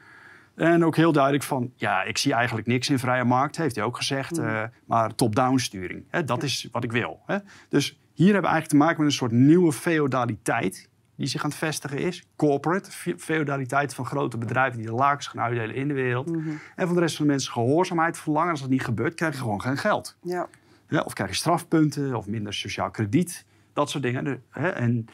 [0.55, 3.85] En ook heel duidelijk van, ja, ik zie eigenlijk niks in vrije markt, heeft hij
[3.85, 4.39] ook gezegd.
[4.39, 7.19] Uh, maar top-down sturing, hè, dat is wat ik wil.
[7.25, 7.37] Hè.
[7.69, 11.49] Dus hier hebben we eigenlijk te maken met een soort nieuwe feodaliteit die zich aan
[11.49, 12.23] het vestigen is.
[12.35, 16.27] Corporate, feudaliteit van grote bedrijven die de lakens gaan uitdelen in de wereld.
[16.27, 16.59] Mm -hmm.
[16.75, 18.51] En van de rest van de mensen gehoorzaamheid verlangen.
[18.51, 20.15] Als dat niet gebeurt, krijg je gewoon geen geld.
[20.21, 20.47] Ja.
[20.89, 23.45] Ja, of krijg je strafpunten of minder sociaal krediet.
[23.73, 24.43] Dat soort dingen.
[24.49, 24.69] Hè?
[24.69, 25.05] En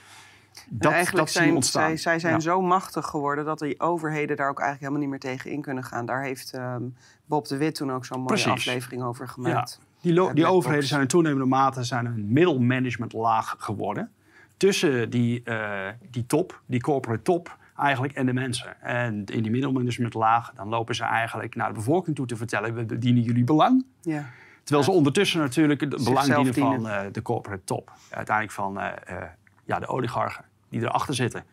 [0.69, 1.87] dat, en eigenlijk dat zijn, ontstaan.
[1.87, 2.39] zij, zij zijn Ja.
[2.39, 5.83] zo machtig geworden dat die overheden daar ook eigenlijk helemaal niet meer tegen in kunnen
[5.83, 6.05] gaan.
[6.05, 8.51] Daar heeft um, Bob de Wit toen ook zo'n mooie Precies.
[8.51, 9.79] aflevering over gemaakt.
[10.01, 14.11] Die, Ja, die overheden zijn in toenemende mate zijn een middelmanagementlaag geworden.
[14.57, 18.81] Tussen die, eh, die top, die corporate top eigenlijk en de mensen.
[18.81, 22.73] En in die middelmanagementlaag dan lopen ze eigenlijk naar de bevolking toe te vertellen...
[22.73, 23.85] we dienen jullie belang.
[24.01, 24.29] Ja.
[24.63, 27.91] Terwijl ze ondertussen natuurlijk het belang dienen van eh, de corporate top.
[28.09, 29.15] Uiteindelijk van eh,
[29.65, 31.43] ja, de oligarchen die erachter zitten.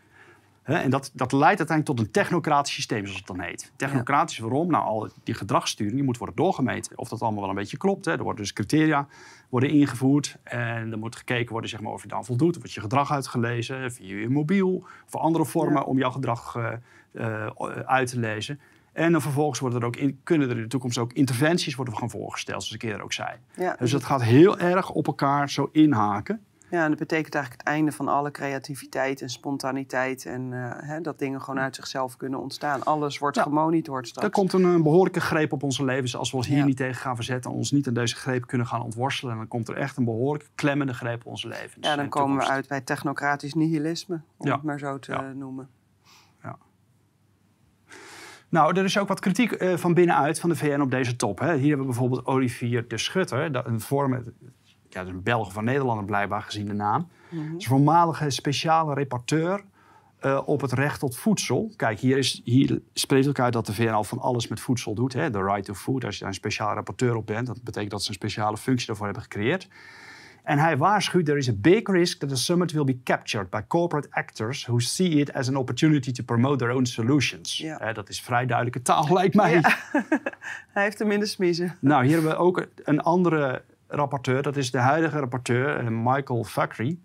[0.63, 3.73] En dat, dat leidt uiteindelijk tot een technocratisch systeem, zoals het dan heet.
[3.77, 4.71] Technocratisch waarom?
[4.71, 6.99] Nou, al die gedragssturing die moet worden doorgemeten.
[6.99, 8.05] Of dat allemaal wel een beetje klopt.
[8.05, 8.13] Hè.
[8.13, 9.07] Er worden dus criteria
[9.51, 10.37] worden ingevoerd.
[10.43, 12.57] En er moet gekeken worden zeg maar, of je dan voldoet.
[12.57, 14.85] Wordt je gedrag uitgelezen via je mobiel.
[15.07, 15.83] Of andere vormen Ja.
[15.83, 16.73] om jouw gedrag eh,
[17.13, 17.47] eh,
[17.85, 18.61] uit te lezen.
[18.93, 21.97] En dan vervolgens worden er ook in, kunnen er in de toekomst ook interventies worden
[21.97, 23.37] gaan voorgesteld, zoals ik eerder ook zei.
[23.57, 23.77] Ja.
[23.79, 26.45] Dus dat gaat heel erg op elkaar zo inhaken.
[26.71, 30.27] Ja, en dat betekent eigenlijk het einde van alle creativiteit en spontaniteit.
[30.27, 32.85] En eh, hè, dat dingen gewoon uit zichzelf kunnen ontstaan.
[32.85, 33.43] Alles wordt Ja.
[33.43, 34.27] gemonitord straks.
[34.27, 36.65] Er komt een, eh, behoorlijke greep op onze levens als we ons hier Ja.
[36.65, 37.51] niet tegen gaan verzetten.
[37.51, 39.33] Ons niet aan deze greep kunnen gaan ontworstelen.
[39.33, 41.87] En dan komt er echt een behoorlijk klemmende greep op onze levens.
[41.87, 44.21] ja, dan komen we uit bij technocratisch nihilisme.
[44.37, 44.55] Om Ja.
[44.55, 45.33] het maar zo te Ja.
[45.33, 45.69] noemen.
[48.49, 51.39] Nou, er is ook wat kritiek eh, van binnenuit van de VN op deze top.
[51.39, 51.47] Hè.
[51.57, 53.53] Hier hebben we bijvoorbeeld Olivier de Schutter.
[53.53, 54.25] Dat, een vorm,
[54.93, 57.09] ja, dat is een Belg van Nederlander blijkbaar gezien de naam.
[57.31, 59.65] Dat is een voormalige speciale rapporteur
[60.21, 61.73] eh, op het recht tot voedsel.
[61.77, 64.95] Kijk, hier, is, hier spreekt ook uit dat de VN al van alles met voedsel
[64.95, 65.13] doet.
[65.13, 65.31] Hè.
[65.31, 66.05] The right to food.
[66.05, 68.87] Als je daar een speciale rapporteur op bent, dat betekent dat ze een speciale functie
[68.87, 69.69] daarvoor hebben gecreëerd.
[70.43, 73.61] En hij waarschuwt, there is a big risk that the summit will be captured by
[73.69, 77.57] corporate actors who see it as an opportunity to promote their own solutions.
[77.59, 77.93] Ja.
[77.93, 79.53] Dat is vrij duidelijke taal, lijkt mij.
[79.53, 79.79] Ja.
[80.73, 81.77] Hij heeft hem in de smiezen.
[81.81, 84.43] Nou, hier hebben we ook een andere rapporteur.
[84.43, 87.03] Dat is de huidige rapporteur, eh, Michael Fakri.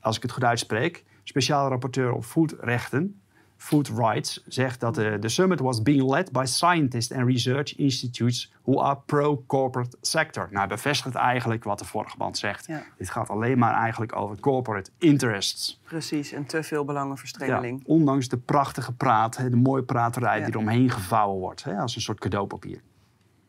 [0.00, 1.04] Als ik het goed uitspreek.
[1.22, 3.18] Speciaal rapporteur op voedrechten.
[3.56, 8.52] Food Rights zegt dat eh, de summit was being led by scientists and research institutes
[8.62, 10.42] who are pro-corporate sector.
[10.44, 12.66] Nou, hij bevestigt eigenlijk wat de vorige band zegt.
[12.66, 12.82] Ja.
[12.98, 15.80] Dit gaat alleen maar eigenlijk over corporate interests.
[15.84, 17.82] Precies, en te veel Ja, belangenverstrengeling.
[17.86, 20.44] ondanks de prachtige praat, de mooie praterij Ja.
[20.44, 21.64] die eromheen gevouwen wordt.
[21.64, 22.80] Hè, als een soort cadeaupapier.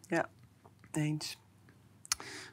[0.08, 0.26] Ja,
[0.92, 1.38] eens.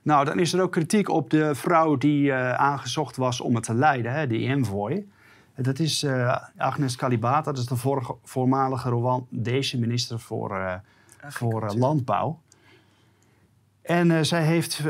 [0.02, 3.64] Nou, dan is er ook kritiek op de vrouw die eh, aangezocht was om het
[3.64, 5.06] te leiden, hè, die envoy.
[5.56, 10.74] Dat is eh, Agnes Kalibata, dat is de vorige, voormalige Rwandese minister voor, eh,
[11.28, 12.40] voor landbouw.
[13.82, 14.82] En zij heeft,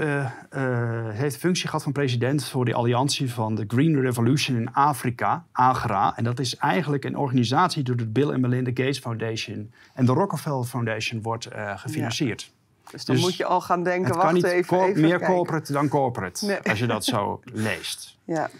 [1.13, 6.17] heeft functie gehad van president voor de alliantie van de Green Revolution in Afrika, AGRA.
[6.17, 10.07] En dat is eigenlijk een organisatie die door de Bill and Melinda Gates Foundation en
[10.07, 12.53] de Rockefeller Foundation wordt gefinancierd.
[12.91, 15.35] Dus dan Dus moet je al gaan denken, wacht niet even, co- even meer kijken.
[15.35, 16.59] corporate dan corporate, Nee.
[16.61, 18.19] als je dat zo leest.
[18.25, 18.51] Ja,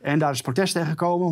[0.00, 1.26] En daar is protest tegen gekomen.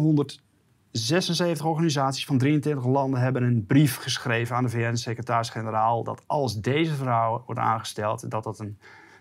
[0.91, 6.95] 176 organisaties van 23 landen hebben een brief geschreven aan de VN-secretaris-generaal dat als deze
[6.95, 8.79] vrouw wordt aangesteld, dat dat een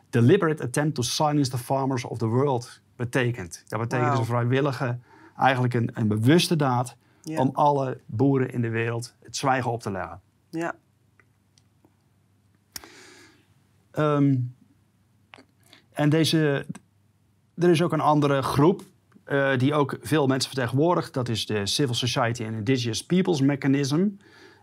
[0.10, 3.64] deliberate attempt to silence the farmers of the world betekent.
[3.68, 4.98] Dat betekent dus een vrijwillige,
[5.38, 7.40] eigenlijk een, een bewuste daad Ja.
[7.40, 10.22] om alle boeren in de wereld het zwijgen op te leggen.
[10.50, 10.74] ja.
[13.96, 14.36] Ehm,
[15.92, 16.66] en deze,
[17.56, 18.84] er is ook een andere groep
[19.24, 21.14] eh, die ook veel mensen vertegenwoordigt.
[21.14, 24.08] Dat is de Civil Society and Indigenous Peoples Mechanism.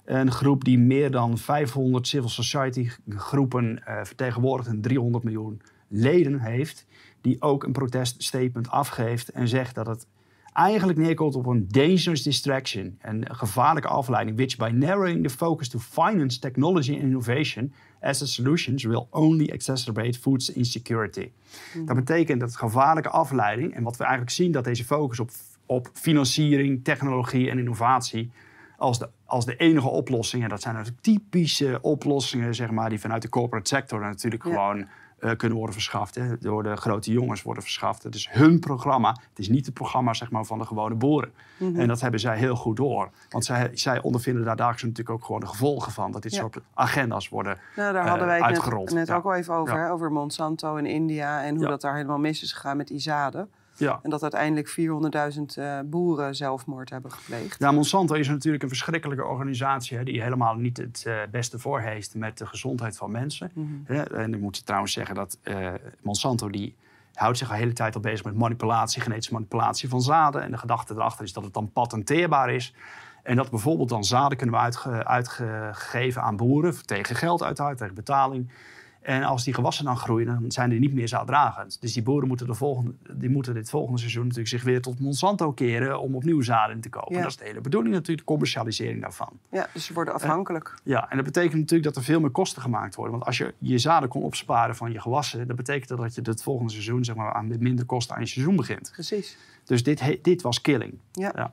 [0.04, 6.40] Een groep die meer dan 500 civil society groepen eh, vertegenwoordigt en 300 miljoen leden
[6.40, 6.86] heeft.
[7.20, 10.06] Die ook een proteststatement afgeeft en zegt dat het
[10.52, 15.78] eigenlijk neerkomt op een dangerous distraction, een gevaarlijke afleiding, which by narrowing the focus to
[15.78, 21.30] finance technology and innovation as solutions will only exacerbate food insecurity.
[21.84, 25.30] Dat betekent dat gevaarlijke afleiding, en wat we eigenlijk zien, dat deze focus op,
[25.66, 28.30] op financiering, technologie en innovatie
[28.76, 33.00] als de, als de enige oplossing, en dat zijn natuurlijk typische oplossingen, zeg maar, die
[33.00, 34.50] vanuit de corporate sector natuurlijk Ja.
[34.50, 34.86] gewoon
[35.36, 36.14] kunnen worden verschaft.
[36.14, 38.02] Hè, door de grote jongens worden verschaft.
[38.02, 39.08] Het is hun programma.
[39.10, 41.32] Het is niet het programma zeg maar, van de gewone boeren.
[41.56, 41.80] Mhm.
[41.80, 43.10] En dat hebben zij heel goed door.
[43.30, 46.10] Want zij, zij ondervinden daar dagelijks natuurlijk ook gewoon de gevolgen van.
[46.12, 46.40] Dat dit Ja.
[46.40, 48.84] soort agenda's worden Nou, daar eh, hadden wij het uitgerold.
[48.86, 49.14] net, net Ja.
[49.14, 52.42] ook al even over, hè, over Monsanto in India en hoe dat daar helemaal mis
[52.42, 53.48] is gegaan met die zaden.
[53.76, 54.00] Ja.
[54.02, 57.58] En dat uiteindelijk 400.000 eh, boeren zelfmoord hebben gepleegd.
[57.58, 61.80] Ja, Monsanto is natuurlijk een verschrikkelijke organisatie hè, die helemaal niet het eh, beste voor
[61.80, 63.50] heeft met de gezondheid van mensen.
[63.54, 63.94] Mhm.
[63.96, 65.68] En ik moet trouwens zeggen dat eh,
[66.00, 66.74] Monsanto die
[67.14, 70.42] houdt zich al de hele tijd al bezig met manipulatie, genetische manipulatie van zaden.
[70.42, 72.74] En de gedachte erachter is dat het dan patenteerbaar is.
[73.22, 77.94] En dat bijvoorbeeld dan zaden kunnen we uitge- uitgegeven aan boeren tegen geld uiteraard, tegen
[77.94, 78.50] betaling.
[79.02, 81.80] En als die gewassen dan groeien, dan zijn die niet meer zaaddragend.
[81.80, 85.00] Dus die boeren moeten, de volgende, die moeten dit volgende seizoen natuurlijk zich weer tot
[85.00, 87.14] Monsanto keren om opnieuw zaden te kopen.
[87.14, 87.22] Ja.
[87.22, 89.38] Dat is de hele bedoeling natuurlijk, de commercialisering daarvan.
[89.50, 90.74] Ja, dus ze worden afhankelijk.
[90.84, 93.14] Ja, en dat betekent natuurlijk dat er veel meer kosten gemaakt worden.
[93.14, 96.20] Want als je je zaden kon opsparen van je gewassen, dan betekent dat dat je
[96.22, 98.90] het volgende seizoen zeg maar, aan minder kosten aan je seizoen begint.
[98.92, 99.36] Precies.
[99.64, 100.98] Dus dit, dit was killing.
[101.12, 101.52] Ja.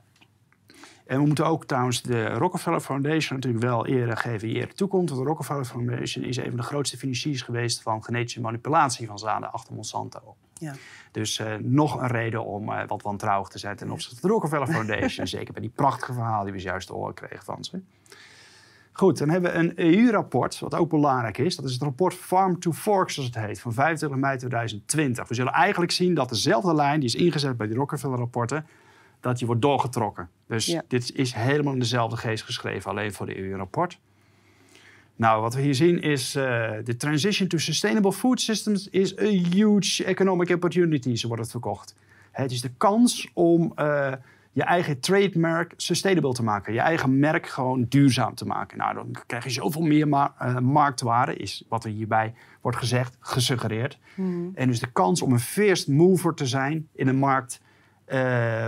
[1.10, 5.08] En we moeten ook trouwens de Rockefeller Foundation natuurlijk wel ere geven die eer toekomt.
[5.08, 9.18] Want de Rockefeller Foundation is een van de grootste financiers geweest van genetische manipulatie van
[9.18, 10.36] zaden achter Monsanto.
[10.54, 10.74] Ja.
[11.12, 14.34] Dus eh, nog een reden om eh, wat wantrouwig te zijn ten opzichte van de
[14.34, 15.26] Rockefeller Foundation.
[15.36, 17.80] Zeker bij die prachtige verhaal die we zojuist te horen kregen van ze.
[18.92, 21.56] Goed, dan hebben we een EU-rapport, wat ook belangrijk is.
[21.56, 25.28] Dat is het rapport Farm to Fork, zoals het heet, van 25 mei 2020.
[25.28, 28.66] We zullen eigenlijk zien dat dezelfde lijn, die is ingezet bij die Rockefeller-rapporten,
[29.20, 30.28] dat die wordt doorgetrokken.
[30.46, 30.82] Dus Ja.
[30.88, 33.98] dit is helemaal in dezelfde geest geschreven, alleen voor de EU-rapport.
[35.16, 39.24] Nou, wat we hier zien is eh de transition to sustainable food systems is a
[39.24, 41.94] huge economic opportunity, zo wordt het verkocht.
[42.30, 44.12] Het is de kans om eh,
[44.52, 46.72] je eigen trademark sustainable te maken.
[46.72, 48.78] Je eigen merk gewoon duurzaam te maken.
[48.78, 53.16] Nou, dan krijg je zoveel meer ma- eh, marktwaarde, is wat er hierbij wordt gezegd,
[53.20, 53.98] gesuggereerd.
[54.54, 57.60] En dus de kans om een first mover te zijn in een markt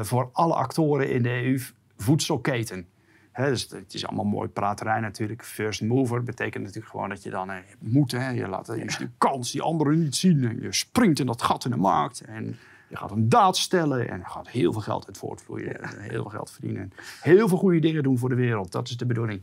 [0.03, 2.87] voor alle actoren in de EU-voedselketen.
[3.33, 5.45] Hè, dus het is allemaal mooi praterij natuurlijk.
[5.45, 8.13] First mover betekent natuurlijk gewoon dat je dan eh, moet.
[8.13, 10.45] Hè, je laat je ziet een kans die anderen niet zien.
[10.45, 12.21] En je springt in dat gat in de markt.
[12.21, 14.09] En je gaat een daad stellen.
[14.09, 15.83] En er gaat heel veel geld uit voortvloeien.
[15.83, 16.93] En heel veel geld verdienen.
[17.21, 18.73] Heel veel goede dingen doen voor de wereld.
[18.73, 19.43] Dat is de bedoeling.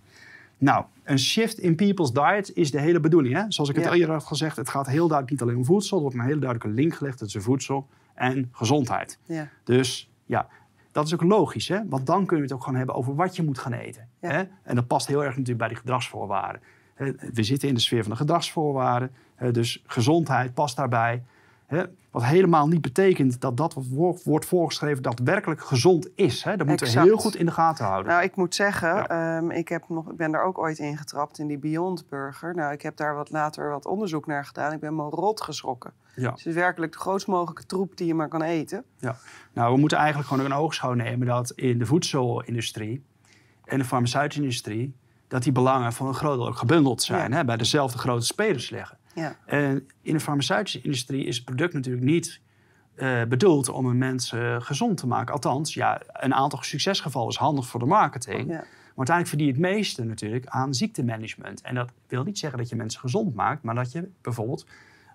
[0.58, 3.36] Nou, een shift in people's diet is de hele bedoeling.
[3.36, 3.44] Hè?
[3.48, 3.94] Zoals ik het Ja.
[3.94, 5.96] eerder had gezegd, het gaat heel duidelijk niet alleen om voedsel.
[5.96, 7.88] Er wordt een hele duidelijke link gelegd tussen voedsel
[8.20, 9.20] en gezondheid.
[9.26, 9.50] Ja.
[9.64, 10.48] Dus ja,
[10.92, 11.88] dat is ook logisch, hè?
[11.88, 14.08] want dan kunnen we het ook gewoon hebben over wat je moet gaan eten.
[14.20, 14.30] Ja.
[14.30, 14.44] Hè?
[14.64, 16.62] En dat past heel erg natuurlijk bij die gedragsvoorwaarden.
[17.34, 19.12] We zitten in de sfeer van de gedragsvoorwaarden,
[19.52, 21.24] dus gezondheid past daarbij.
[22.12, 26.44] Wat helemaal niet betekent dat dat wat wo- wordt voorgeschreven daadwerkelijk gezond is.
[26.44, 26.58] Hè?
[26.58, 28.12] Dat moeten we heel goed in de gaten houden.
[28.12, 29.08] Nou, ik moet zeggen, Ja.
[29.38, 32.56] ehm, ik, heb nog, ik ben daar ook ooit in getrapt in die Beyond Burger.
[32.56, 34.74] Nou, ik heb daar wat later wat onderzoek naar gedaan.
[34.74, 35.92] Ik ben me rot geschrokken.
[36.16, 36.32] ja.
[36.32, 38.84] Het is werkelijk de grootst mogelijke troep die je maar kan eten.
[38.98, 39.16] Ja.
[39.54, 43.04] Nou, we moeten eigenlijk gewoon ook een oogschouw nemen dat in de voedselindustrie
[43.66, 44.96] en de farmaceutische industrie,
[45.28, 47.38] dat die belangen voor een groot deel ook gebundeld zijn, Ja.
[47.38, 48.98] hè, bij dezelfde grote spelers liggen.
[49.14, 49.36] Ja.
[49.46, 52.42] En in de farmaceutische industrie is het product natuurlijk niet
[52.96, 55.34] eh, bedoeld om een mens eh, gezond te maken.
[55.34, 58.50] Althans, ja, een aantal succesgevallen is handig voor de marketing.
[58.50, 58.64] Ja.
[58.96, 61.62] Maar uiteindelijk verdien je het meeste natuurlijk aan ziektemanagement.
[61.62, 64.66] En dat wil niet zeggen dat je mensen gezond maakt, maar dat je bijvoorbeeld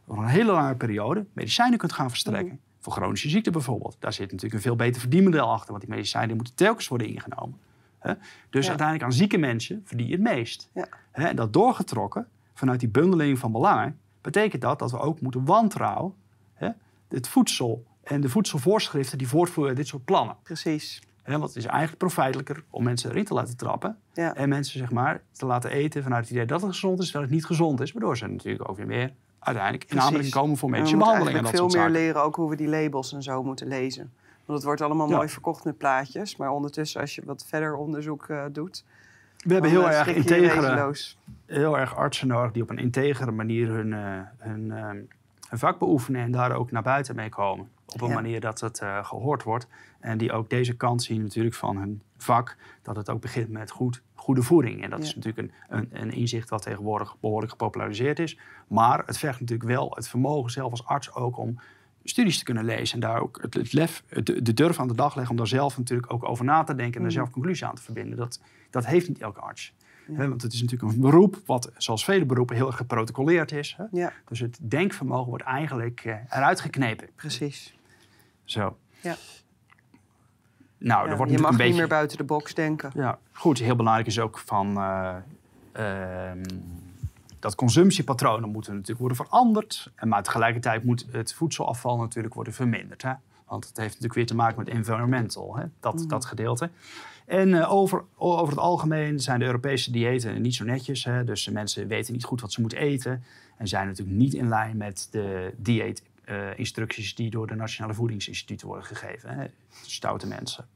[0.06, 2.46] over een hele lange periode medicijnen kunt gaan verstrekken.
[2.46, 2.56] Mhm.
[2.80, 3.96] Voor chronische ziekte bijvoorbeeld.
[3.98, 7.58] Daar zit natuurlijk een veel beter verdienmodel achter, want die medicijnen moeten telkens worden ingenomen.
[8.50, 8.68] Dus Ja.
[8.68, 10.70] uiteindelijk aan zieke mensen verdien je het meest.
[10.74, 10.88] Ja.
[11.12, 16.14] En dat doorgetrokken vanuit die bundeling van belangen, betekent dat dat we ook moeten wantrouwen
[16.54, 16.68] hè?
[17.08, 20.36] het voedsel en de voedselvoorschriften die voortvloeien uit dit soort plannen.
[20.42, 21.02] Precies.
[21.24, 23.98] Want het is eigenlijk profijtelijker om mensen erin te laten trappen.
[24.12, 24.34] Ja.
[24.34, 27.24] En mensen zeg maar, te laten eten vanuit het idee dat het gezond is, terwijl
[27.24, 27.92] het niet gezond is.
[27.92, 31.46] Waardoor ze natuurlijk ook weer meer uiteindelijk in aanmerking komen voor we medische moeten behandelingen.
[31.46, 34.12] En dat eigenlijk veel meer leren ook hoe we die labels en zo moeten lezen.
[34.44, 35.16] Want het wordt allemaal Ja.
[35.16, 36.36] mooi verkocht met plaatjes.
[36.36, 38.84] Maar ondertussen, als je wat verder onderzoek eh, doet...
[39.44, 40.94] We hebben heel eh, erg, integere,
[41.46, 44.00] heel erg artsen nodig die op een integere manier hun, eh,
[44.38, 44.82] hun, eh,
[45.48, 47.68] hun vak beoefenen en daar ook naar buiten mee komen.
[47.86, 48.14] Op een Ja.
[48.14, 49.66] manier dat het eh, gehoord wordt.
[50.00, 52.56] En die ook deze kant zien natuurlijk van hun vak.
[52.82, 54.82] Dat het ook begint met goed, goede voeding.
[54.82, 55.04] En dat Ja.
[55.04, 58.38] is natuurlijk een, een, een inzicht wat tegenwoordig behoorlijk gepopulariseerd is.
[58.68, 61.58] Maar het vergt natuurlijk wel het vermogen zelf als arts ook om
[62.04, 62.94] studies te kunnen lezen.
[62.94, 65.46] En daar ook het, het lef, het- de durf aan de dag leggen om daar
[65.46, 66.94] zelf natuurlijk ook over na te denken.
[66.94, 67.14] En er Mhm.
[67.16, 68.16] zelf conclusie aan te verbinden.
[68.18, 68.40] Dat,
[68.70, 69.74] dat heeft niet elke arts.
[70.12, 73.76] Hè, want het is natuurlijk een beroep wat, zoals vele beroepen, heel erg geprotocoleerd is.
[73.92, 77.08] Ja, Dus het denkvermogen wordt eigenlijk eh, eruit geknepen.
[77.14, 77.76] precies.
[78.44, 78.76] Zo.
[79.00, 79.16] Ja.
[80.78, 81.78] Nou, Ja, er wordt je mag een niet beetje...
[81.80, 82.90] meer buiten de box denken.
[82.94, 83.58] Ja, goed.
[83.58, 84.76] Heel belangrijk is ook van...
[84.76, 85.16] eh,
[85.72, 86.42] ehm,
[87.44, 89.90] dat consumptiepatronen moeten natuurlijk worden veranderd.
[89.94, 93.02] En maar tegelijkertijd moet het voedselafval natuurlijk worden verminderd.
[93.02, 93.12] Hè?
[93.46, 95.64] Want het heeft natuurlijk weer te maken met environmental, hè?
[95.80, 96.08] Dat, Mhm.
[96.08, 96.70] dat gedeelte.
[97.26, 101.04] En eh, over, over het algemeen zijn de Europese diëten niet zo netjes.
[101.04, 101.24] Hè?
[101.24, 103.24] Dus de mensen weten niet goed wat ze moeten eten.
[103.56, 108.86] En zijn natuurlijk niet in lijn met de dieetinstructies die door de Nationale Voedingsinstituten worden
[108.86, 109.28] gegeven.
[109.30, 109.46] Hè?
[109.82, 110.66] Stoute mensen.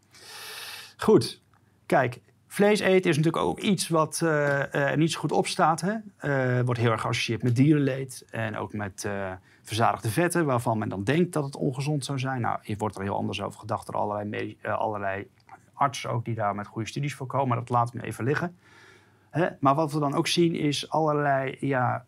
[0.97, 1.41] Goed,
[1.87, 2.21] kijk,
[2.59, 5.81] vlees eten is natuurlijk ook iets wat eh, eh, niet zo goed op staat.
[5.81, 5.95] Hè?
[6.17, 9.09] Eh, wordt heel erg geassocieerd met dierenleed en ook met
[9.63, 12.41] verzadigde vetten, waarvan men dan denkt dat het ongezond zou zijn.
[12.41, 15.29] Nou, hier wordt er heel anders over gedacht door allerlei, allerlei
[15.73, 18.57] artsen ook die daar met goede studies voor komen, maar dat we nu even liggen.
[19.31, 19.49] Hè?
[19.61, 22.05] Maar wat we dan ook zien is allerlei ja,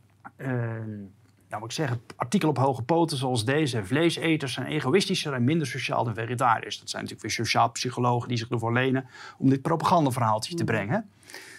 [1.51, 3.85] eh, ja, moet ik zeggen, artikelen op hoge poten zoals deze.
[3.85, 6.79] Vleeseters zijn egoïstischer en minder sociaal dan vegetariërs.
[6.79, 9.07] Dat zijn natuurlijk weer sociaal psychologen die zich ervoor lenen
[9.39, 11.11] om dit propagandaverhaaltje te brengen.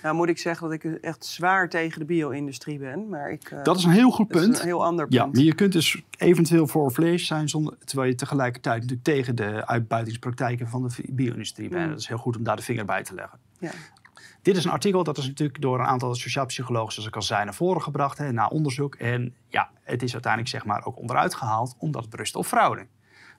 [0.04, 3.10] Nou moet ik zeggen dat ik echt zwaar tegen de bio-industrie ben.
[3.10, 4.54] Maar ik, uh, dat is een heel goed dat punt.
[4.54, 5.36] is een heel ander Ja, punt.
[5.36, 9.68] maar je kunt dus eventueel voor vlees zijn, zonder, terwijl je tegelijkertijd natuurlijk tegen de
[9.68, 11.84] uitbuitingspraktijken van de bio-industrie bent.
[11.84, 11.90] Mm.
[11.90, 13.40] Dat is heel goed om daar de vinger bij te leggen.
[13.60, 13.72] Ja.
[14.42, 17.22] Dit is een artikel dat is natuurlijk door een aantal sociaal psychologen, zoals ik al
[17.22, 18.96] zei, naar voren gebracht, hè, na onderzoek.
[18.96, 22.88] En ja, het is uiteindelijk zeg maar ook onderuit gehaald, omdat het berust op fraude.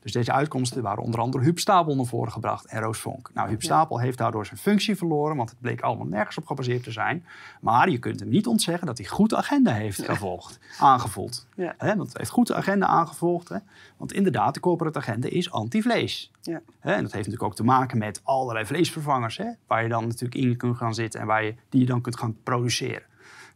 [0.03, 3.31] Dus deze uitkomsten waren onder andere Huub Stapel naar voren gebracht en Roos Vonk.
[3.35, 3.63] Nou, Huub.
[3.63, 7.25] Stapel heeft daardoor zijn functie verloren, want het bleek allemaal nergens op gebaseerd te zijn.
[7.61, 11.47] Maar je kunt hem niet ontzeggen dat hij goed de agenda heeft gevolgd, aangevoeld.
[11.55, 11.75] Ja.
[11.79, 13.51] Want hij heeft goed de agenda aangevolgd.
[13.97, 16.31] Want inderdaad, de corporate agenda is anti-vlees.
[16.41, 16.53] Ja.
[16.81, 20.57] En dat heeft natuurlijk ook te maken met allerlei vleesvervangers, waar je dan natuurlijk in
[20.57, 23.03] kunt gaan zitten en waar je, die je dan kunt gaan produceren.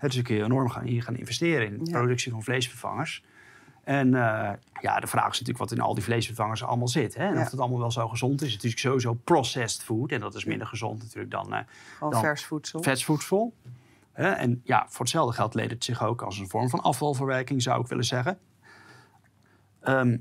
[0.01, 3.25] Dus daar kun je enorm gaan, in gaan investeren in de productie van vleesvervangers.
[3.87, 7.15] En eh, ja, de vraag is natuurlijk wat in al die vleesvervangers allemaal zit.
[7.15, 7.27] Hè?
[7.27, 7.41] En Ja.
[7.41, 8.53] of het allemaal wel zo gezond is.
[8.53, 10.13] Het is natuurlijk sowieso processed food.
[10.13, 12.83] En dat is minder gezond natuurlijk dan Gewoon dan vers voedsel.
[12.83, 13.53] vetsvoedsel.
[14.13, 14.29] Hè?
[14.29, 17.81] En ja, voor hetzelfde geld leed het zich ook als een vorm van afvalverwerking, zou
[17.81, 18.39] ik willen zeggen.
[19.81, 20.17] Ehm,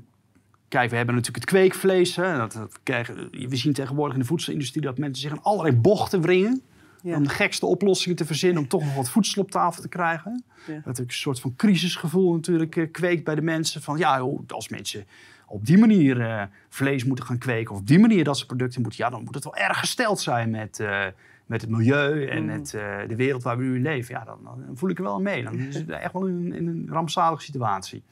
[0.68, 2.16] kijk, we hebben natuurlijk het kweekvlees.
[2.16, 2.36] Hè?
[2.36, 6.20] Dat, dat krijgen, we zien tegenwoordig in de voedselindustrie dat mensen zich in allerlei bochten
[6.20, 6.62] wringen.
[7.06, 7.16] Ja.
[7.16, 10.44] Om de gekste oplossingen te verzinnen om toch nog wat voedsel op tafel te krijgen.
[10.66, 10.74] Ja.
[10.74, 13.82] Dat natuurlijk een soort van crisisgevoel natuurlijk eh, kweekt bij de mensen.
[13.82, 15.04] Van ja, joh, als mensen
[15.46, 17.74] op die manier eh, vlees moeten gaan kweken...
[17.74, 19.04] of op die manier dat ze producten moeten...
[19.04, 21.04] ja, dan moet het wel erg gesteld zijn met, eh,
[21.46, 22.46] met het milieu en Mm.
[22.46, 24.14] met eh, de wereld waar we nu in leven.
[24.14, 25.42] Ja, dan, dan voel ik er wel aan mee.
[25.42, 28.02] Dan is het echt wel in, in een rampzalige situatie.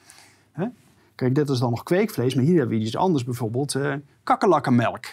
[0.53, 0.67] Hè?
[1.15, 3.25] Kijk, dit is dan nog kweekvlees, maar hier hebben we iets anders.
[3.25, 5.07] Bijvoorbeeld eh kakkerlakkenmelk.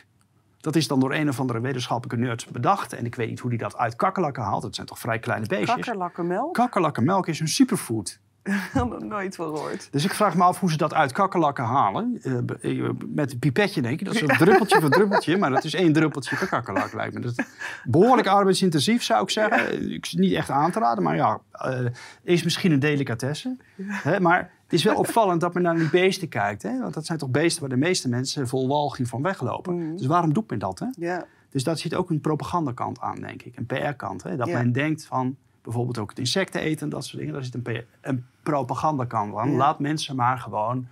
[0.61, 2.93] Dat is dan door een of andere wetenschappelijke nerds bedacht.
[2.93, 4.63] En ik weet niet hoe die dat uit kakkerlakken haalt.
[4.63, 5.75] Het zijn toch vrij kleine beestjes.
[5.75, 6.53] Kakkerlakkenmelk?
[6.53, 8.19] Kakkerlakkenmelk is een superfood.
[8.73, 9.87] Nog nooit van gehoord.
[9.91, 12.19] Dus ik vraag me af hoe ze dat uit kakkerlakken halen.
[12.21, 14.05] Eh, eh, met een pipetje denk ik.
[14.05, 15.37] Dat is een druppeltje voor druppeltje.
[15.37, 17.19] Maar dat is één druppeltje per kakkerlak lijkt me.
[17.19, 17.45] Dat is
[17.83, 19.91] behoorlijk arbeidsintensief zou ik zeggen.
[19.91, 21.03] Ik niet echt aan te raden.
[21.03, 21.85] Maar ja, eh,
[22.23, 23.57] is misschien een delicatesse.
[23.81, 26.63] Hè, maar het is wel opvallend dat men naar die beesten kijkt.
[26.63, 26.79] Hè?
[26.79, 29.75] Want dat zijn toch beesten waar de meeste mensen vol walging van weglopen.
[29.77, 29.95] Mhm.
[29.95, 30.79] Dus waarom doet men dat?
[30.79, 30.85] Hè?
[30.95, 31.25] Ja.
[31.49, 33.57] Dus daar zit ook een propagandakant aan, denk ik.
[33.57, 34.23] Een PR-kant.
[34.23, 34.35] Hè?
[34.35, 37.33] Dat men denkt van bijvoorbeeld ook het insecten eten en dat soort dingen.
[37.33, 39.55] Daar zit een, PR een propagandakant aan.
[39.55, 40.87] Laat mensen maar gewoon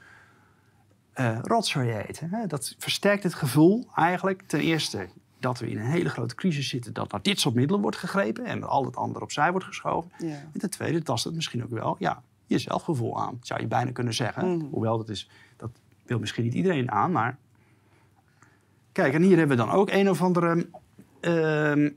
[1.14, 2.30] eh rotzooi eten.
[2.32, 2.48] Hè?
[2.48, 5.08] Dat versterkt het gevoel eigenlijk ten eerste
[5.40, 6.94] dat we in een hele grote crisis zitten...
[6.94, 10.12] dat naar dit soort middelen wordt gegrepen en al het andere opzij wordt geschoven.
[10.18, 10.28] Ja.
[10.28, 13.38] En ten tweede tast het misschien ook wel ja, je zelfgevoel aan.
[13.42, 14.58] Zou je bijna kunnen zeggen.
[14.58, 14.66] Mhm.
[14.66, 15.70] Hoewel, dat, is, dat
[16.06, 17.38] wil misschien niet iedereen aan, maar...
[18.92, 20.70] Kijk, en hier hebben we dan ook een of andere...
[21.20, 21.90] ehm,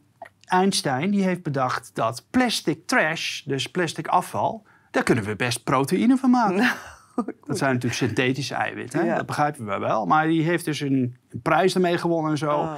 [0.45, 4.63] Einstein, die heeft bedacht dat plastic trash, dus plastic afval...
[4.91, 6.71] daar kunnen we best proteïne van maken.
[7.47, 9.05] Dat zijn natuurlijk synthetische eiwitten?
[9.05, 9.17] Ja.
[9.17, 10.07] dat begrijpen we wel.
[10.07, 12.69] Maar die heeft dus een, een prijs ermee gewonnen en zo.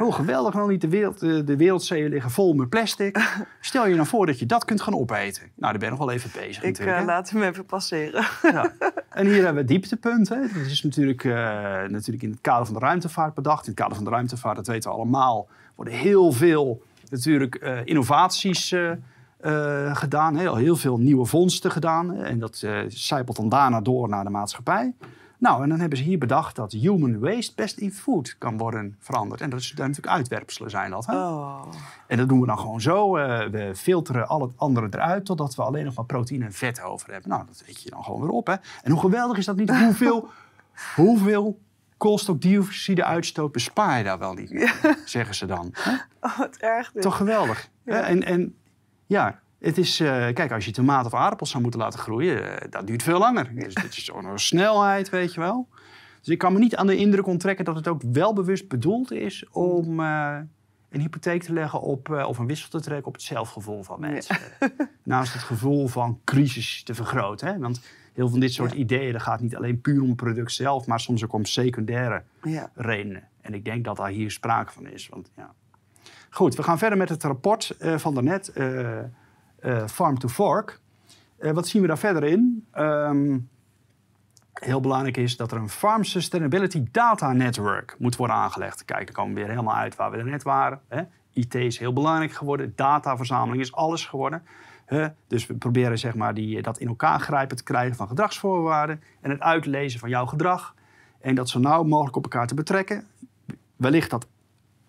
[0.00, 3.18] Oh, geweldig nou niet, de, wereld, de, de wereldzeeën liggen vol met plastic.
[3.60, 5.42] Stel je nou voor dat je dat kunt gaan opeten.
[5.42, 6.98] Nou, daar ben je nog wel even bezig Ik natuurlijk.
[6.98, 8.24] eh, laat hem even passeren.
[8.42, 8.72] Ja.
[9.10, 10.28] En hier hebben we het dieptepunt.
[10.28, 10.40] Hè.
[10.40, 11.32] Dat is natuurlijk, eh,
[11.88, 13.66] natuurlijk in het kader van de ruimtevaart bedacht.
[13.66, 17.78] In het kader van de ruimtevaart, dat weten we allemaal, worden heel veel natuurlijk, eh,
[17.84, 18.74] innovaties
[19.44, 20.36] eh, gedaan.
[20.36, 22.14] Heel, heel veel nieuwe vondsten gedaan.
[22.14, 24.94] En dat eh zijpelt dan daarna door naar de maatschappij.
[25.38, 28.96] Nou, en dan hebben ze hier bedacht dat human waste best in food kan worden
[28.98, 29.40] veranderd.
[29.40, 31.06] En dat is daar natuurlijk uitwerpselen zijn dat.
[31.06, 31.16] Hè?
[31.16, 31.62] Oh.
[32.06, 33.16] En dat doen we dan gewoon zo.
[33.16, 36.82] eh, we filteren al het andere eruit totdat we alleen nog maar proteïne en vet
[36.82, 37.28] over hebben.
[37.30, 38.46] Nou, dat weet je dan gewoon weer op.
[38.46, 38.54] Hè?
[38.82, 39.76] En hoe geweldig is dat niet?
[39.76, 40.28] Hoeveel,
[40.96, 41.58] hoeveel
[41.96, 44.68] koolstofdioxide uitstoot bespaar je daar wel niet mee,
[45.04, 45.68] zeggen ze dan.
[45.72, 45.92] Hè?
[46.20, 47.02] oh, wat erg dit.
[47.02, 47.68] Toch geweldig.
[47.84, 47.98] hè?
[47.98, 48.54] En, en
[49.06, 52.70] ja, het is, eh, kijk, als je tomaten of aardappels zou moeten laten groeien, eh,
[52.70, 53.50] dat duurt veel langer.
[53.64, 55.68] Dus dit is zo'n snelheid, weet je wel.
[56.20, 59.12] Dus ik kan me niet aan de indruk onttrekken dat het ook wel bewust bedoeld
[59.12, 60.36] is om eh,
[60.90, 64.36] een hypotheek te leggen op, of een wissel te trekken op het zelfgevoel van mensen.
[65.02, 67.48] Naast het gevoel van crisis te vergroten.
[67.48, 67.58] Hè?
[67.58, 68.76] Want heel veel van dit soort Ja.
[68.78, 72.22] ideeën, dat gaat niet alleen puur om het product zelf, maar soms ook om secundaire
[72.42, 72.70] Ja.
[72.74, 73.28] redenen.
[73.40, 75.08] En ik denk dat daar hier sprake van is.
[75.08, 75.52] Want, ja.
[76.34, 78.98] Goed, we gaan verder met het rapport eh, van daarnet, eh
[79.86, 80.80] Farm to Fork.
[81.38, 82.66] Wat zien we daar verder in?
[82.70, 83.38] Ehm,
[84.52, 88.84] heel belangrijk is dat er een Farm Sustainability Data Network moet worden aangelegd.
[88.84, 90.80] Kijk, dan komen we weer helemaal uit waar we er net waren.
[90.88, 91.02] Hè?
[91.32, 92.72] IT is heel belangrijk geworden.
[92.76, 94.42] Dataverzameling is alles geworden.
[94.84, 95.08] Hè?
[95.26, 99.02] Dus we proberen zeg maar, die, dat in elkaar grijpen te krijgen van gedragsvoorwaarden...
[99.20, 100.74] en het uitlezen van jouw gedrag.
[101.20, 103.06] En dat zo nauw mogelijk op elkaar te betrekken.
[103.76, 104.26] Wellicht dat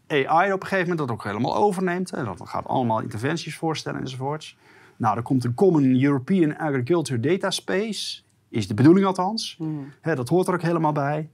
[0.08, 2.12] AI op een gegeven moment dat ook helemaal overneemt.
[2.12, 4.58] En dat gaat allemaal interventies voorstellen enzovoorts.
[4.98, 9.56] Nou, er komt een Common European Agriculture Data Space is de bedoeling althans.
[9.58, 9.94] Hmm.
[10.02, 11.30] Hè, dat hoort er ook helemaal bij.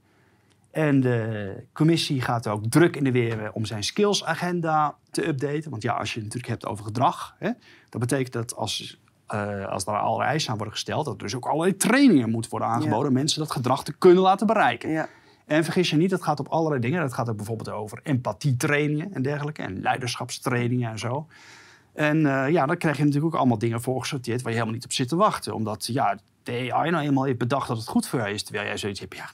[0.72, 5.69] En de commissie gaat ook druk in de weer om zijn skills-agenda te updaten.
[5.69, 7.51] Want ja, als je het natuurlijk hebt over gedrag, hè,
[7.89, 11.36] dat betekent dat als, eh, als er allerlei eisen aan worden gesteld, dat er dus
[11.36, 14.89] ook allerlei trainingen moeten worden aangeboden om mensen dat gedrag te kunnen laten bereiken.
[14.89, 15.07] Ja.
[15.52, 17.02] En vergis je niet, dat gaat op allerlei dingen.
[17.02, 19.62] Dat gaat ook bijvoorbeeld over empathietrainingen en dergelijke.
[19.62, 21.28] En leiderschapstrainingen en zo.
[21.93, 24.86] En eh, ja, dan krijg je natuurlijk ook allemaal dingen voorgesorteerd waar je helemaal niet
[24.86, 25.54] op zit te wachten.
[25.54, 28.43] Omdat ja, de AI nou eenmaal heeft bedacht dat het goed voor jou is.
[28.43, 29.30] Terwijl jij zoiets hebt, ja,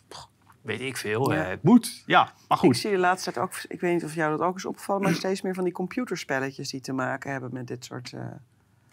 [0.62, 1.32] weet ik veel.
[1.34, 1.44] Ja.
[1.44, 2.04] eh, het moet.
[2.06, 2.78] Ja, maar Ik goed.
[2.78, 5.14] zie de laatste tijd ook, ik weet niet of jou dat ook is opgevallen, maar
[5.14, 8.14] steeds meer van die computerspelletjes die te maken hebben met dit soort.
[8.14, 8.22] eh,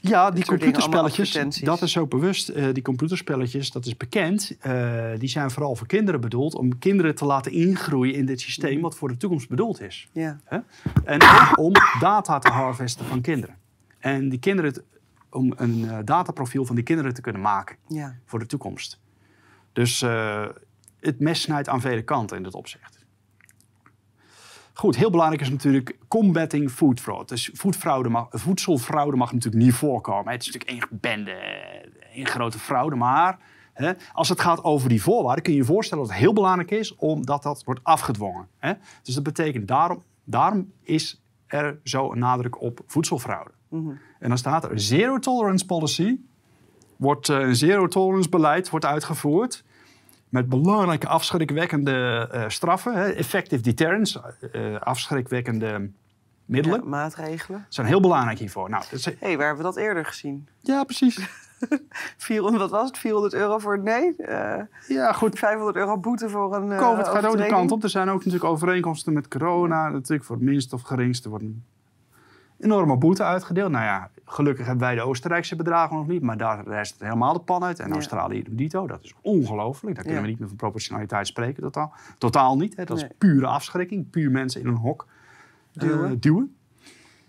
[0.07, 2.49] Ja, die computerspelletjes, dat is ook bewust.
[2.49, 4.57] eh, die computerspelletjes, dat is bekend.
[4.61, 6.55] eh, die zijn vooral voor kinderen bedoeld.
[6.55, 10.09] Om kinderen te laten ingroeien in dit systeem wat voor de toekomst bedoeld is.
[10.13, 10.41] ja.
[10.45, 10.59] Hè?
[11.05, 13.57] En ook om data te harvesten van kinderen.
[13.99, 14.85] En die kinderen, te-
[15.31, 18.15] om een eh, dataprofiel van die kinderen te kunnen maken Ja.
[18.25, 19.01] voor de toekomst.
[19.73, 20.01] Dus
[21.01, 22.94] het mes snijdt aan vele kanten in dat opzicht.
[24.77, 27.29] Goed, heel belangrijk is natuurlijk combating food fraud.
[27.29, 30.33] Dus voedfraude mag, voedselfraude mag natuurlijk niet voorkomen.
[30.33, 31.31] Het is natuurlijk één bende,
[32.15, 32.97] één grote fraude.
[32.97, 33.39] Maar
[33.73, 36.71] hè, als het gaat over die voorwaarden, kun je je voorstellen dat het heel belangrijk
[36.71, 38.49] is omdat dat wordt afgedwongen.
[38.59, 38.73] Hè?
[39.03, 43.51] Dus dat betekent daarom, daarom is er zo een nadruk op voedselfraude.
[44.19, 46.17] En dan staat er zero tolerance policy
[46.97, 49.65] wordt eh, een zero tolerance beleid wordt uitgevoerd.
[50.35, 52.95] Met belangrijke afschrikwekkende eh, straffen.
[52.95, 55.91] Hè, effective deterrence, eh, afschrikwekkende
[56.45, 56.81] middelen.
[56.83, 57.67] Ja, maatregelen.
[57.69, 58.71] zijn heel belangrijk hiervoor.
[58.71, 60.49] Nou, is- hey, waar hebben we dat eerder gezien?
[60.61, 61.29] ja, precies.
[62.17, 62.99] 400, wat was het?
[62.99, 64.15] 400 euro voor het nee?
[64.89, 65.39] Ja, goed.
[65.39, 66.77] 500 euro boete voor een.
[66.79, 67.83] COVID gaat ook de kant op.
[67.83, 69.89] Er zijn ook natuurlijk overeenkomsten met corona.
[69.89, 71.65] Natuurlijk voor het minst of geringste wordt een
[72.59, 73.71] enorme boete uitgedeeld.
[73.71, 76.23] Nou ja, gelukkig hebben wij de Oostenrijkse bedragen nog niet.
[76.23, 77.79] Maar daar rijst het helemaal de pan uit.
[77.81, 77.95] En Ja.
[77.95, 78.87] Australië doet dito.
[78.87, 79.95] Dat is ongelooflijk.
[79.95, 80.27] Daar kunnen Ja.
[80.27, 81.63] we niet meer van proportionaliteit spreken.
[81.63, 82.77] Totaal, totaal niet.
[82.77, 82.85] Hè.
[82.85, 83.07] Dat Nee.
[83.07, 84.11] is pure afschrikking.
[84.11, 85.07] Puur mensen in een hok
[85.75, 86.21] eh, Duwen.
[86.21, 86.57] duwen.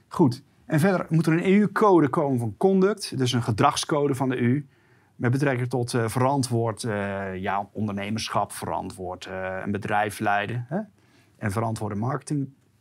[0.08, 0.44] Goed.
[0.66, 3.18] En verder moet er een EU-code komen van conduct.
[3.18, 4.66] Dus een gedragscode van de EU.
[5.16, 9.30] Met betrekking tot eh, verantwoord eh, ja, ondernemerschap, verantwoord
[9.64, 10.66] een bedrijf leiden.
[10.70, 10.80] Hè?
[11.38, 11.96] En verantwoorde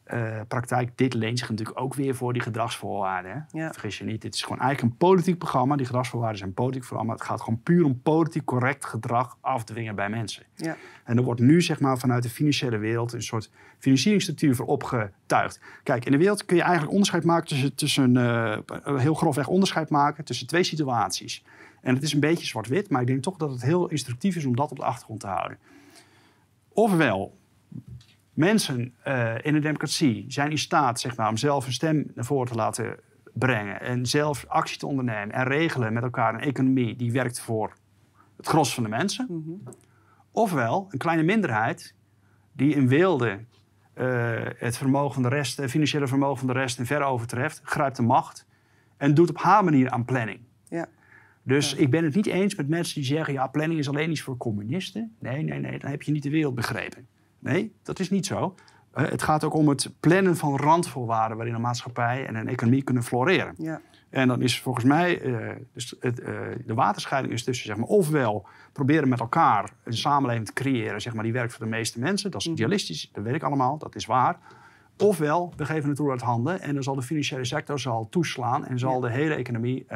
[0.04, 0.90] marketingpraktijk.
[0.94, 3.46] Dit leent zich natuurlijk ook weer voor die gedragsvoorwaarden.
[3.50, 3.72] Ja.
[3.72, 5.76] Vergis je niet, dit is gewoon eigenlijk een politiek programma.
[5.76, 7.12] Die gedragsvoorwaarden zijn een politiek programma.
[7.12, 10.42] Het gaat gewoon puur om politiek correct gedrag afdwingen bij mensen.
[10.54, 10.76] Ja.
[11.04, 15.60] En er wordt nu zeg maar, vanuit de financiële wereld een soort financieringsstructuur voor opgetuigd.
[15.82, 18.58] Kijk, in de wereld kun je eigenlijk onderscheid maken tussen, tussen eh,
[18.96, 21.44] heel grofweg onderscheid maken tussen twee situaties.
[21.80, 24.44] En het is een beetje zwart-wit, maar ik denk toch dat het heel instructief is
[24.44, 25.58] om dat op de achtergrond te houden.
[26.72, 27.38] Ofwel,
[28.34, 32.24] mensen eh, in een democratie zijn in staat zeg maar, om zelf een stem naar
[32.24, 32.96] voren te laten
[33.32, 37.76] brengen en zelf actie te ondernemen en regelen met elkaar een economie die werkt voor
[38.36, 39.44] het gros van de mensen.
[40.30, 41.94] Ofwel een kleine minderheid
[42.52, 43.44] die in wilde
[43.94, 47.60] eh, het vermogen van de rest, het financiële vermogen van de rest in ver overtreft,
[47.64, 48.46] grijpt de macht
[48.96, 50.40] en doet op haar manier aan planning.
[50.68, 50.88] Ja.
[51.42, 54.20] Dus ik ben het niet eens met mensen die zeggen: ja, planning is alleen iets
[54.20, 55.16] voor communisten.
[55.18, 57.06] Nee, nee, nee, dan heb je niet de wereld begrepen.
[57.44, 58.54] Nee, dat is niet zo.
[58.92, 62.82] Eh, het gaat ook om het plannen van randvoorwaarden waarin een maatschappij en een economie
[62.82, 63.54] kunnen floreren.
[63.58, 63.80] Ja.
[64.10, 66.34] En dan is volgens mij eh, dus het, eh,
[66.66, 71.14] de waterscheiding is tussen zeg maar, ofwel proberen met elkaar een samenleving te creëren zeg
[71.14, 72.30] maar, die werkt voor de meeste mensen.
[72.30, 74.38] Dat is idealistisch, dat weet ik allemaal, dat is waar.
[74.98, 78.66] Ofwel, we geven het roer uit handen en dan zal de financiële sector zal toeslaan
[78.66, 79.86] en zal de hele economie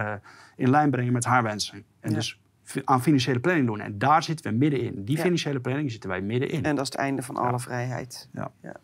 [0.57, 1.85] in lijn brengen met haar wensen.
[2.01, 2.17] En Ja.
[2.17, 2.41] dus
[2.85, 3.81] aan financiële planning doen.
[3.81, 5.05] En daar zitten we middenin.
[5.05, 5.23] Die Ja.
[5.23, 6.65] financiële planning zitten wij middenin.
[6.65, 8.29] En dat is het einde van alle vrijheid.
[8.33, 8.51] Ja.
[8.63, 8.77] Ja.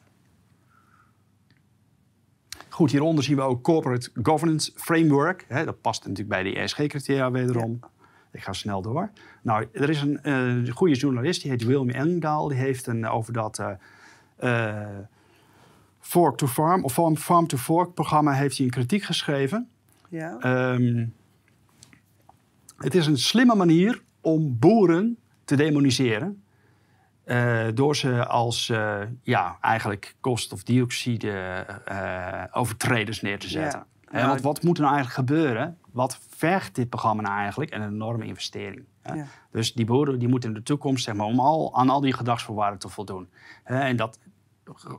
[2.68, 5.47] Goed, hieronder zien we ook Corporate Governance Framework.
[5.49, 7.80] Dat past natuurlijk bij de ESG-criteria wederom.
[8.32, 9.11] Ik ga snel door.
[9.43, 12.49] Nou, er is een eh, goede journalist, die heet William Engdahl.
[12.49, 14.99] Die heeft een, over dat eh, eh,
[16.01, 19.68] Fork to Farm, of Farm, Farm to Fork programma, heeft hij een kritiek geschreven.
[20.09, 20.39] Ja.
[20.39, 21.07] Ehm,
[22.77, 26.43] het is een slimme manier om boeren te demoniseren.
[27.25, 31.31] eh, door ze als eh, ja, eigenlijk koolstofdioxide
[31.85, 33.79] eh, overtreders neer te zetten.
[33.79, 33.87] Ja.
[34.11, 35.79] Hè, Nou, want wat moet er nou eigenlijk gebeuren?
[35.93, 37.70] Wat vergt dit programma nou eigenlijk?
[37.70, 38.85] En een enorme investering.
[39.03, 39.27] Ja.
[39.51, 42.12] Dus die boeren die moeten in de toekomst zeg maar, om al, aan al die
[42.12, 43.29] gedragsvoorwaarden te voldoen.
[43.64, 44.18] En dat,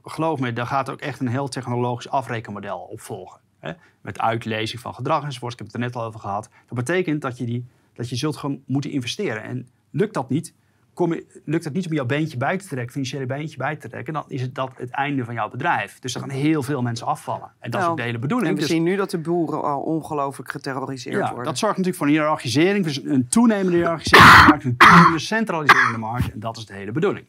[0.03, 3.39] geloof me, daar gaat ook echt een heel technologisch afrekenmodel op volgen.
[3.65, 3.73] Hè?
[4.01, 5.51] Met uitlezing van gedrag enzovoort.
[5.53, 6.49] Ik heb het er net al over gehad.
[6.67, 9.43] Dat betekent dat je, die, dat je zult gewoon moeten investeren.
[9.43, 10.53] En lukt dat niet,
[10.93, 13.89] kom je, lukt het niet om jouw beentje bij te trekken, financiële beentje bij te
[13.89, 15.99] trekken, dan is het dat het einde van jouw bedrijf.
[15.99, 17.51] Dus er gaan heel veel mensen afvallen.
[17.59, 18.49] En dat is Nou, ook de hele bedoeling.
[18.49, 21.45] En we Dus- zien nu dat de boeren al ongelooflijk geterroriseerd ja, worden.
[21.45, 25.19] dat zorgt natuurlijk voor een hiërarchisering, dus een toenemende hiërarchisering van de markt, een toenemende
[25.19, 26.31] centralisering in de markt.
[26.31, 27.25] En dat is de hele bedoeling.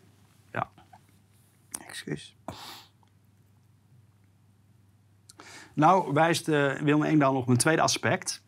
[0.53, 0.69] Ja.
[1.87, 2.37] Excuus.
[5.77, 8.43] Nou wijst uh, Wilma Engdahl nog op een tweede aspect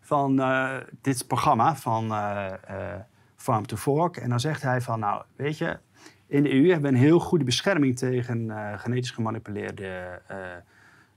[0.00, 3.00] van eh, dit programma van eh, eh,
[3.36, 4.16] Farm to Fork.
[4.16, 5.78] En dan zegt hij van, nou weet je,
[6.26, 10.36] in de EU hebben we een heel goede bescherming tegen eh, genetisch gemanipuleerde eh,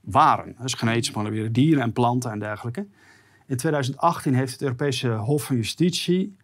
[0.01, 0.55] waren.
[0.61, 2.87] Dus genetisch gemanipuleerde dieren en planten en dergelijke.
[3.47, 6.37] In 2018 heeft het Europese Hof van Justitie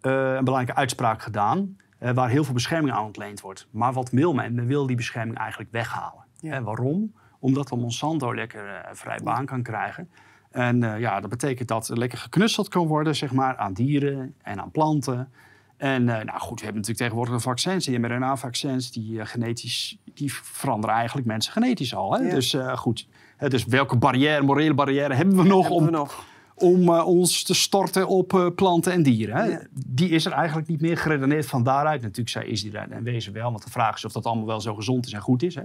[0.00, 1.76] eh, een belangrijke uitspraak gedaan...
[1.98, 3.68] eh, waar heel veel bescherming aan ontleend wordt.
[3.70, 4.54] Maar wat wil men?
[4.54, 6.24] Men wil die bescherming eigenlijk weghalen.
[6.40, 6.52] Ja.
[6.52, 7.12] En waarom?
[7.44, 10.08] Omdat dan Monsanto lekker eh, vrij baan kan krijgen.
[10.50, 14.34] En eh, ja, dat betekent dat er lekker geknutseld kan worden zeg maar, aan dieren
[14.42, 15.32] en aan planten.
[15.76, 20.32] En eh, nou goed, we hebben natuurlijk tegenwoordig de vaccins, die mRNA-vaccins, die genetisch, die
[20.34, 22.12] veranderen eigenlijk mensen genetisch al.
[22.12, 22.22] Hè?
[22.22, 22.30] Ja.
[22.34, 23.08] Dus goed,
[23.48, 26.24] dus welke barrière, morele barrière hebben we nog Hebben om we nog.
[26.64, 29.36] Om eh, ons te storten op eh, planten en dieren.
[29.36, 29.44] Hè?
[29.44, 29.62] Ja.
[29.72, 32.02] Die is er eigenlijk niet meer geredeneerd van daaruit.
[32.02, 34.46] Natuurlijk zei is die er en wezen wel, want de vraag is of dat allemaal
[34.46, 35.54] wel zo gezond is en goed is.
[35.54, 35.62] Hè?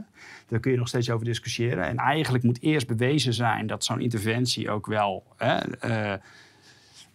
[0.47, 1.87] Daar kun je nog steeds over discussiëren.
[1.87, 5.57] En eigenlijk moet eerst bewezen zijn dat zo'n interventie ook wel hè,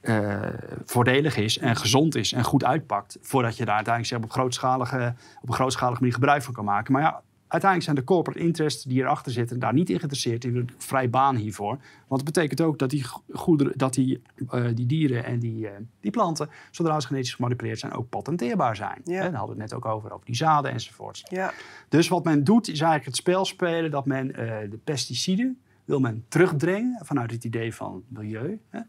[0.05, 0.49] eh,
[0.85, 3.19] voordelig is en gezond is en goed uitpakt.
[3.21, 6.93] Voordat je daar uiteindelijk zeg, op, grootschalige, op een grootschalige manier gebruik van kan maken.
[6.93, 7.23] Maar ja,
[7.55, 10.43] uiteindelijk zijn de corporate interests die erachter zitten daar niet in geïnteresseerd.
[10.43, 11.79] Die willen vrij baan hiervoor.
[12.09, 15.81] Want het betekent ook dat die, goederen, dat die, eh, die dieren en die, eh,
[16.01, 19.01] die planten, zodra ze genetisch gemanipuleerd zijn, ook patenteerbaar zijn.
[19.05, 19.21] Ja.
[19.21, 21.23] Daar hadden we het net ook over, over die zaden enzovoorts.
[21.31, 21.53] Ja.
[21.89, 26.01] Dus wat men doet, is eigenlijk het spel spelen dat men eh, de pesticiden wil
[26.01, 28.61] men terugdringen vanuit het idee van milieu.
[28.69, 28.81] Hè.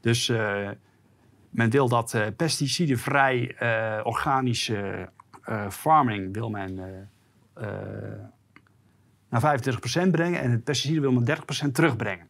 [0.00, 0.32] Dus
[1.50, 3.56] men wil dat pesticidenvrij
[4.02, 5.08] organische
[5.68, 6.78] farming wil men
[7.60, 7.68] eh,
[9.28, 9.40] naar
[10.06, 11.24] 25% brengen en het pesticiden wil men
[11.68, 12.26] 30% terugbrengen.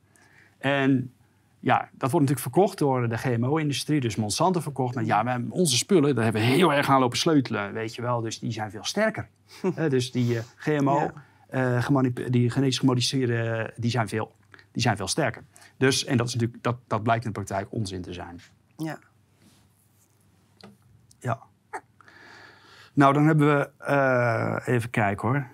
[0.58, 1.12] En
[1.60, 4.94] ja, dat wordt natuurlijk verkocht door de GMO-industrie, dus Monsanto verkocht.
[4.94, 8.02] Maar ja, hebben onze spullen, daar hebben we heel erg aan lopen sleutelen, weet je
[8.02, 8.20] wel.
[8.20, 9.28] Dus die zijn veel sterker.
[9.76, 11.10] Eh, dus die eh, GMO,
[11.50, 12.02] Ja.
[12.28, 14.34] die genetisch gemodificeerde, die zijn veel,
[14.72, 15.42] die zijn veel sterker.
[15.76, 18.40] Dus, en dat, is natuurlijk, dat, dat blijkt in de praktijk onzin te zijn.
[18.76, 18.98] Ja.
[22.93, 23.70] Nou, dan hebben we.
[23.78, 25.47] eh, even kijken hoor.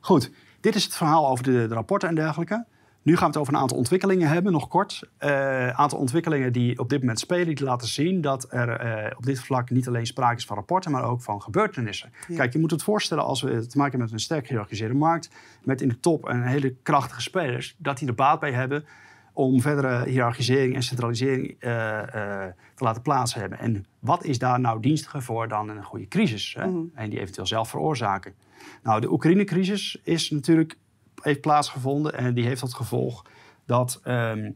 [0.00, 2.64] Goed, dit is het verhaal over de, de rapporten en dergelijke.
[3.02, 5.02] Nu gaan we het over een aantal ontwikkelingen hebben, nog kort.
[5.18, 9.26] Een aantal ontwikkelingen die op dit moment spelen, die laten zien dat er eh, op
[9.26, 12.12] dit vlak niet alleen sprake is van rapporten, maar ook van gebeurtenissen.
[12.28, 12.36] Ja.
[12.36, 15.30] Kijk, je moet het voorstellen als we te maken hebben met een sterk georganiseerde markt,
[15.62, 18.84] met in de top een hele krachtige spelers, dat die er baat bij hebben
[19.34, 23.58] om verdere hiërarchisering en centralisering eh, eh, te laten plaats hebben.
[23.58, 26.54] En wat is daar nou dienstiger voor dan een goede crisis?
[26.58, 26.66] Hè?
[26.66, 26.84] Mhm.
[26.94, 28.34] En die eventueel zelf veroorzaken.
[28.82, 30.78] Nou, de Oekraïne-crisis is natuurlijk,
[31.22, 33.24] heeft plaatsgevonden en die heeft tot gevolg
[33.66, 34.50] dat ehm,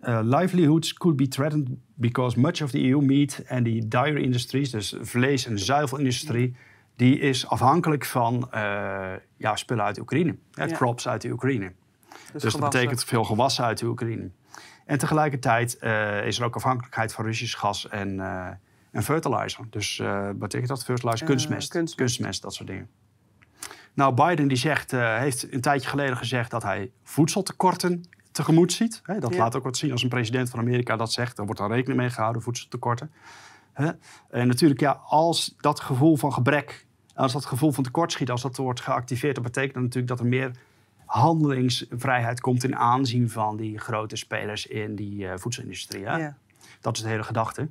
[0.00, 4.70] eh, livelihoods could be threatened because much of the EU meat and the dairy industries,
[4.70, 6.56] dus vlees- en zuivelindustrie,
[6.96, 8.48] die is afhankelijk van
[9.36, 10.36] ja, spullen uit de Oekraïne.
[10.52, 10.74] Hè, Ja.
[10.74, 11.72] Crops uit de Oekraïne.
[12.32, 12.60] Dus, dat gewassen.
[12.80, 14.30] betekent veel gewassen uit de Oekraïne.
[14.86, 18.46] En tegelijkertijd eh, is er ook afhankelijkheid van Russisch gas en, eh,
[18.90, 19.64] en fertilizer.
[19.70, 20.84] Dus eh wat betekent dat?
[20.84, 21.94] Fertilizer, Eh, kunstmest, kunstmest.
[21.96, 22.42] kunstmest.
[22.42, 22.88] dat soort dingen.
[23.94, 29.02] Nou, Biden die zegt, eh, heeft een tijdje geleden gezegd dat hij voedseltekorten tegemoet ziet.
[29.20, 29.38] Dat Ja.
[29.38, 31.36] laat ook wat zien als een president van Amerika dat zegt.
[31.36, 33.10] Daar wordt dan rekening mee gehouden, voedseltekorten.
[34.30, 38.56] En natuurlijk, ja, als dat gevoel van gebrek, als dat gevoel van tekortschiet, als dat
[38.56, 40.50] wordt geactiveerd, dat betekent dat natuurlijk dat er meer
[41.18, 46.02] handelingsvrijheid komt in aanzien van die grote spelers in die eh, voedselindustrie.
[46.02, 46.36] Ja.
[46.80, 47.68] Dat is de hele gedachte.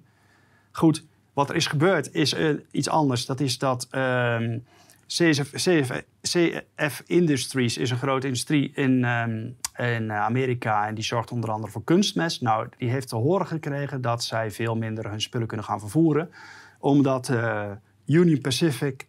[0.72, 3.26] Goed, wat er is gebeurd is eh, iets anders.
[3.26, 4.60] Dat is dat ehm,
[5.08, 9.50] CSF, CF, CF Industries is een grote industrie in, ehm,
[9.94, 10.88] in Amerika.
[10.88, 12.41] En die zorgt onder andere voor kunstmest.
[12.41, 16.30] Nou, die heeft te horen gekregen dat zij veel minder hun spullen kunnen gaan vervoeren.
[16.80, 17.72] Omdat eh,
[18.06, 19.08] Union Pacific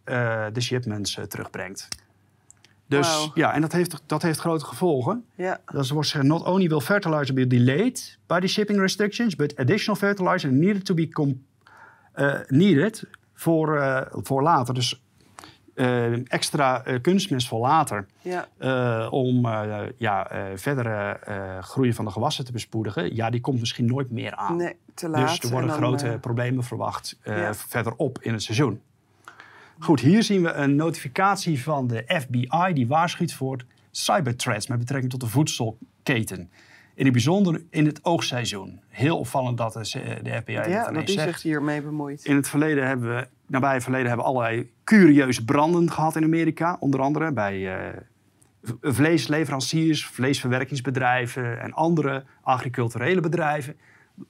[0.52, 1.88] de shipments terugbrengt.
[2.86, 5.24] Dus ja, en dat heeft, dat heeft grote gevolgen.
[5.34, 5.60] Ja.
[5.66, 10.52] Dat wordt not only will fertilizer be delayed by the shipping restrictions, but additional fertilizer
[10.52, 11.08] needed to be
[12.14, 13.04] eh, needed
[13.34, 14.74] voor, eh, voor later.
[14.74, 15.02] Dus
[15.74, 18.06] eh, extra kunstmest voor later.
[18.20, 19.08] Ja.
[19.08, 19.46] om
[19.96, 21.18] ja, verdere
[21.60, 23.14] groei van de gewassen te bespoedigen.
[23.14, 24.56] Ja, die komt misschien nooit meer aan.
[24.56, 25.28] Nee, te laat.
[25.28, 27.54] Dus er worden dan, grote problemen verwacht ja.
[27.54, 28.80] verderop in het seizoen.
[29.78, 35.10] Goed, hier zien we een notificatie van de FBI die waarschuwt voor cyberthreats met betrekking
[35.10, 36.50] tot de voedselketen.
[36.94, 38.80] In het bijzonder in het oogstseizoen.
[38.88, 39.80] Heel opvallend dat de,
[40.22, 41.32] de FBI dat Ja, ineens dat die zegt.
[41.32, 42.24] zich hiermee bemoeit.
[42.24, 46.24] In het verleden hebben we, nabij het verleden hebben we allerlei curieuze branden gehad in
[46.24, 46.76] Amerika.
[46.80, 48.00] Onder andere bij eh,
[48.80, 53.76] vleesleveranciers, vleesverwerkingsbedrijven en andere agriculturele bedrijven.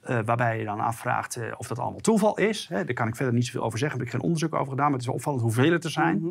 [0.01, 2.67] Eh, waarbij je dan afvraagt eh, of dat allemaal toeval is.
[2.67, 4.69] Hè, daar kan ik verder niet zoveel over zeggen, daar heb ik geen onderzoek over
[4.69, 4.83] gedaan.
[4.85, 6.17] Maar het is wel opvallend hoeveel het er zijn.
[6.19, 6.29] Mhm.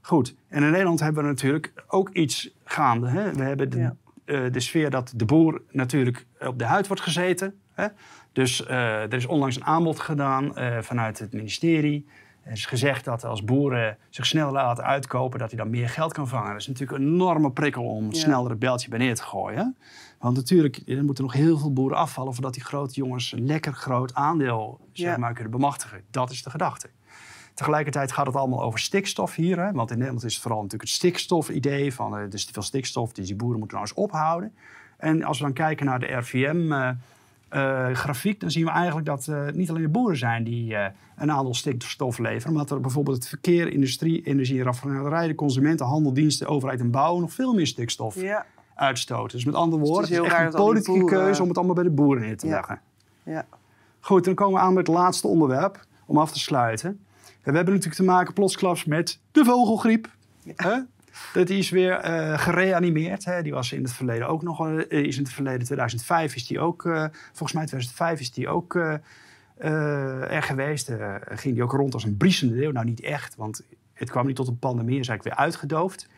[0.00, 3.08] Goed, en in Nederland hebben we natuurlijk ook iets gaande.
[3.08, 3.32] Hè?
[3.32, 3.96] We hebben de, Ja.
[4.24, 7.54] eh, de sfeer dat de boer natuurlijk op de huid wordt gezeten.
[7.72, 7.86] Hè?
[8.32, 10.52] Dus er is onlangs een aanbod gedaan
[10.84, 12.06] vanuit het ministerie.
[12.44, 16.12] Er is gezegd dat als boeren zich sneller laten uitkopen, dat hij dan meer geld
[16.12, 16.50] kan vangen.
[16.50, 18.18] Dat is natuurlijk een enorme prikkel om Ja.
[18.18, 19.76] sneller het beltje bij neer te gooien.
[20.18, 23.72] Want natuurlijk, er moeten nog heel veel boeren afvallen voordat die grote jongens een lekker
[23.72, 25.16] groot aandeel zeg Ja.
[25.18, 26.00] maar, kunnen bemachtigen.
[26.10, 26.88] Dat is de gedachte.
[27.54, 29.60] Tegelijkertijd gaat het allemaal over stikstof hier.
[29.60, 29.72] Hè?
[29.72, 32.62] Want in Nederland is het vooral natuurlijk het stikstofidee van eh, er is te veel
[32.62, 34.54] stikstof, dus die boeren moeten nou eens ophouden.
[34.96, 36.06] En als we dan kijken naar de
[37.58, 40.86] RVM-grafiek, dan zien we eigenlijk dat eh, het niet alleen de boeren zijn die eh,
[41.16, 45.86] een aantal stikstof leveren, maar dat er bijvoorbeeld het verkeer, industrie, energie, raffinaderij, de consumenten,
[45.86, 49.36] handel, diensten, overheid en bouw nog veel meer stikstof Ja, uitstoten.
[49.36, 51.56] Dus met andere het woorden, is het is, echt een politieke boeren- keuze om het
[51.56, 52.52] allemaal bij de boeren neer te Ja.
[52.54, 52.80] leggen.
[53.22, 53.46] ja.
[54.00, 56.88] Goed, dan komen we aan met het laatste onderwerp om af te sluiten.
[56.88, 60.08] En we hebben natuurlijk te maken plotsklaps met de vogelgriep.
[61.32, 63.24] Dat is weer eh, gereanimeerd.
[63.24, 63.42] Hè?
[63.42, 64.68] Die was in het verleden ook nog.
[64.68, 66.84] eh, is in het verleden 2005 is die ook.
[66.84, 70.92] eh, volgens mij 2005 is die ook er geweest.
[71.24, 72.70] Ging die ook rond als een briesende leeuw.
[72.70, 74.98] Nou, niet echt, want het kwam niet tot een pandemie.
[74.98, 76.08] Is eigenlijk weer uitgedoofd.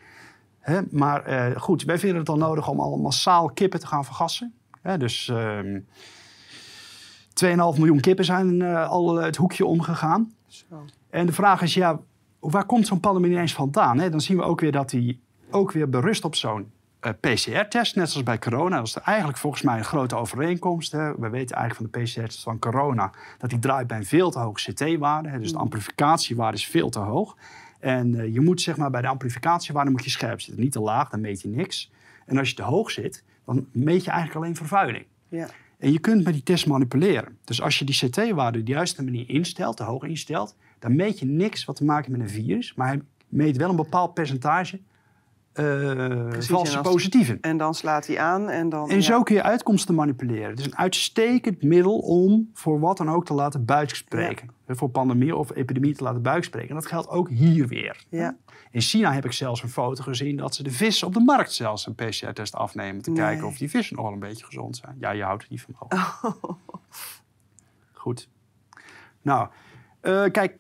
[0.61, 0.81] Hè?
[0.91, 4.55] Maar goed, wij vinden het dan nodig om al massaal kippen te gaan vergassen.
[4.83, 4.99] Hè?
[4.99, 5.29] Dus.
[5.29, 5.79] ehm
[7.45, 10.33] 2,5 miljoen kippen zijn al het hoekje omgegaan.
[10.47, 10.85] Zo.
[11.11, 12.01] En de vraag is, ja,
[12.41, 13.99] waar komt zo'n pandemie ineens vandaan?
[13.99, 14.11] Hè?
[14.11, 15.21] Dan zien we ook weer dat die
[15.51, 16.71] ook weer berust op zo'n
[17.01, 18.77] eh, PCR-test, net zoals bij corona.
[18.77, 20.93] Dat is eigenlijk volgens mij een grote overeenkomst.
[20.93, 21.19] Hè?
[21.19, 24.39] We weten eigenlijk van de PCR-test van corona dat die draait bij een veel te
[24.39, 25.39] hoge CT-waarde.
[25.39, 27.37] Dus de amplificatiewaarde is veel te hoog.
[27.81, 30.63] En eh, je moet zeg maar bij de amplificatiewaarde moet je scherp zitten.
[30.63, 31.91] Niet te laag, dan meet je niks.
[32.27, 35.05] En als je te hoog zit, dan meet je eigenlijk alleen vervuiling.
[35.29, 35.49] Ja.
[35.79, 37.39] En je kunt met die test manipuleren.
[37.45, 41.19] Dus als je die CT-waarde op de juiste manier instelt, te hoog instelt, dan meet
[41.19, 42.75] je niks wat te maken met een virus.
[42.75, 44.81] Maar hij meet wel een bepaald percentage
[45.53, 45.65] eh
[46.31, 47.41] valse en als- positieven.
[47.41, 48.89] En dan slaat hij aan en dan...
[48.91, 49.01] En ja.
[49.03, 50.51] zo kun je uitkomsten manipuleren.
[50.51, 54.51] Het is een uitstekend middel om voor wat dan ook te laten buikspreken.
[54.69, 56.69] Voor pandemie of epidemie te laten buikspreken.
[56.69, 58.05] En dat geldt ook hier weer.
[58.09, 58.37] Ja.
[58.71, 61.53] In China heb ik zelfs een foto gezien dat ze de vissen op de markt
[61.53, 63.03] zelfs een PCR-test afnemen.
[63.03, 63.19] Te Nee.
[63.19, 64.97] kijken of die vissen nog wel een beetje gezond zijn.
[65.01, 65.75] Ja, je houdt er niet van.
[65.89, 66.59] Mo.
[67.93, 68.29] Goed.
[69.23, 69.49] Nou,
[70.01, 70.57] eh, kijk,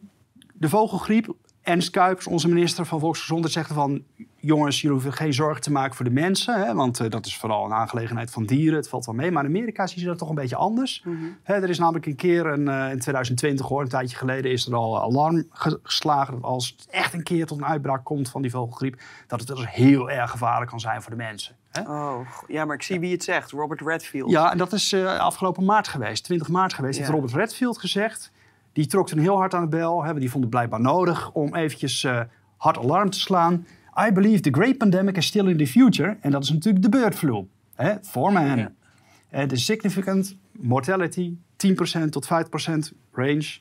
[0.59, 1.35] de vogelgriep.
[1.63, 4.03] Ernst Kuipers, onze minister van Volksgezondheid, zegt van...
[4.37, 6.65] jongens, jullie hoeven geen zorgen te maken voor de mensen.
[6.67, 8.77] Hè, want eh, dat is vooral een aangelegenheid van dieren.
[8.79, 9.31] Het valt wel mee.
[9.31, 11.03] Maar in Amerika zien ze dat toch een beetje anders.
[11.05, 11.17] Mhm.
[11.43, 14.51] Hè, er is namelijk een keer een, eh, in 2020, hoor, een tijdje geleden...
[14.51, 18.05] is er al alarm ge- geslagen dat als het echt een keer tot een uitbraak
[18.05, 19.01] komt van die vogelgriep...
[19.27, 21.57] dat het dus heel erg gevaarlijk kan zijn voor de mensen.
[21.87, 23.51] Oh, ja, maar ik zie wie het zegt.
[23.51, 24.31] Robert Redfield.
[24.31, 26.99] Ja, en dat is eh, afgelopen maart geweest, 20 maart geweest.
[26.99, 27.01] Ja.
[27.05, 28.33] Heeft Robert Redfield gezegd.
[28.77, 30.05] Die trok toen heel hard aan de bel.
[30.05, 32.21] Hè, die vond het blijkbaar nodig om eventjes eh,
[32.57, 33.67] hard alarm te slaan.
[34.09, 36.17] I believe the great pandemic is still in the future.
[36.21, 37.47] En dat is natuurlijk de bird flu.
[37.75, 38.59] Hè, for man.
[38.59, 38.73] Ja.
[39.31, 43.59] Eh, de significant mortality, 10% tot 5% range.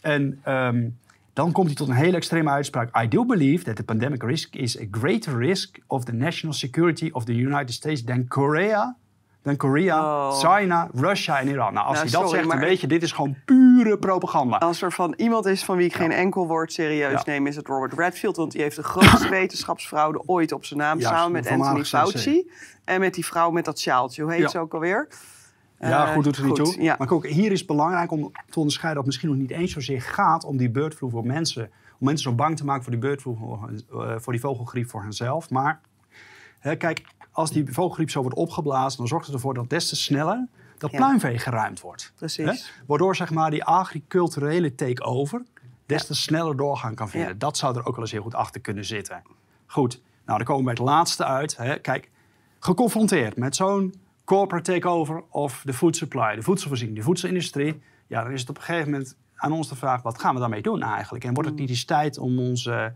[0.00, 0.88] En ehm,
[1.32, 3.02] dan komt hij tot een hele extreme uitspraak.
[3.02, 7.08] I do believe that the pandemic risk is a greater risk of the national security
[7.12, 8.96] of the United States than Korea.
[9.42, 10.38] Dan Korea, Oh.
[10.38, 11.72] China, Russia en Iran.
[11.74, 14.56] Nou, als Nou, hij dat sorry, zegt, dan weet je, dit is gewoon pure propaganda.
[14.56, 17.22] Als er van iemand is van wie ik geen enkel woord serieus Ja.
[17.24, 18.36] neem, is het Robert Redfield.
[18.36, 21.00] Want die heeft de grootste wetenschapsfraude ooit op zijn naam.
[21.00, 22.50] Samen met Anthony Fauci.
[22.84, 24.22] En met die vrouw met dat sjaaltje.
[24.22, 25.08] Hoe heet ze ook alweer?
[25.80, 26.82] Ja, Eh, goed doet er niet goed, toe.
[26.82, 26.94] Ja.
[26.98, 29.72] Maar ook hier is het belangrijk om te onderscheiden dat het misschien nog niet eens
[29.72, 31.62] zozeer gaat om die birdflu voor mensen.
[31.98, 33.70] Om mensen zo bang te maken voor die birdflu, voor,
[34.02, 35.50] eh, voor die vogelgriep voor henzelf.
[35.50, 35.80] Maar
[36.58, 37.02] hè, kijk,
[37.32, 40.90] als die vogelgriep zo wordt opgeblazen, dan zorgt het ervoor dat des te sneller dat
[40.90, 40.96] Ja.
[40.96, 42.12] pluimvee geruimd wordt.
[42.16, 42.46] Precies.
[42.46, 42.84] Hè?
[42.86, 45.42] Waardoor zeg maar die agriculturele take-over
[45.86, 47.30] des te sneller doorgaan kan vinden.
[47.30, 47.34] Ja.
[47.38, 49.22] Dat zou er ook wel eens heel goed achter kunnen zitten.
[49.66, 51.56] Goed, nou dan komen we bij het laatste uit.
[51.56, 51.78] Hè.
[51.78, 52.10] Kijk,
[52.58, 57.82] geconfronteerd met zo'n corporate takeover of de food supply, de voedselvoorziening, de voedselindustrie.
[58.06, 60.40] Ja, dan is het op een gegeven moment aan ons de vraag, wat gaan we
[60.40, 61.24] daarmee doen eigenlijk?
[61.24, 62.94] En wordt het niet eens tijd om onze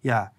[0.00, 0.32] ja,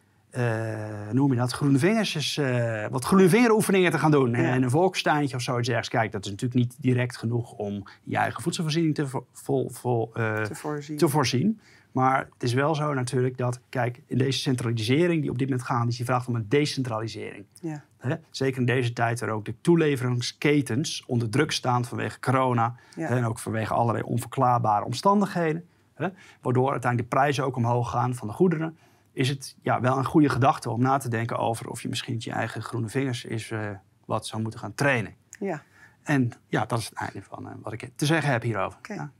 [1.11, 4.31] noem je dat, groene vingers, uh, wat groene vingeroefeningen te gaan doen.
[4.31, 4.37] Ja.
[4.37, 5.89] En een volkstuintje of zoiets ergens.
[5.89, 10.41] Kijk, dat is natuurlijk niet direct genoeg om je eigen voedselvoorziening te, vol, vol, uh,
[10.41, 10.97] te, voorzien.
[10.97, 11.59] te, voorzien.
[11.91, 15.67] Maar het is wel zo natuurlijk dat, kijk, in deze centralisering die op dit moment
[15.67, 17.45] gaat, is je vraagt om een decentralisering.
[17.61, 17.83] Ja.
[18.29, 22.75] Zeker in deze tijd waar ook de toeleveringsketens onder druk staan vanwege corona.
[22.95, 23.07] Ja.
[23.07, 25.65] En ook vanwege allerlei onverklaarbare omstandigheden.
[25.93, 26.07] Hè?
[26.41, 28.77] Waardoor uiteindelijk de prijzen ook omhoog gaan van de goederen
[29.13, 32.15] is het ja, wel een goede gedachte om na te denken over of je misschien
[32.19, 33.69] je eigen groene vingers is uh,
[34.05, 35.15] wat zou moeten gaan trainen.
[35.39, 35.63] Ja.
[36.03, 38.77] En ja, dat is het einde van uh, wat ik te zeggen heb hierover.
[38.77, 38.97] Okay.
[38.97, 39.11] Ja.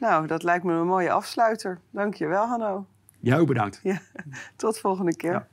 [0.00, 1.80] Nou, dat lijkt me een mooie afsluiter.
[1.90, 2.86] Dank je wel, Hanno.
[3.20, 3.80] Jou bedankt.
[3.82, 4.00] Ja,
[4.56, 5.32] tot volgende keer.
[5.32, 5.48] Ja.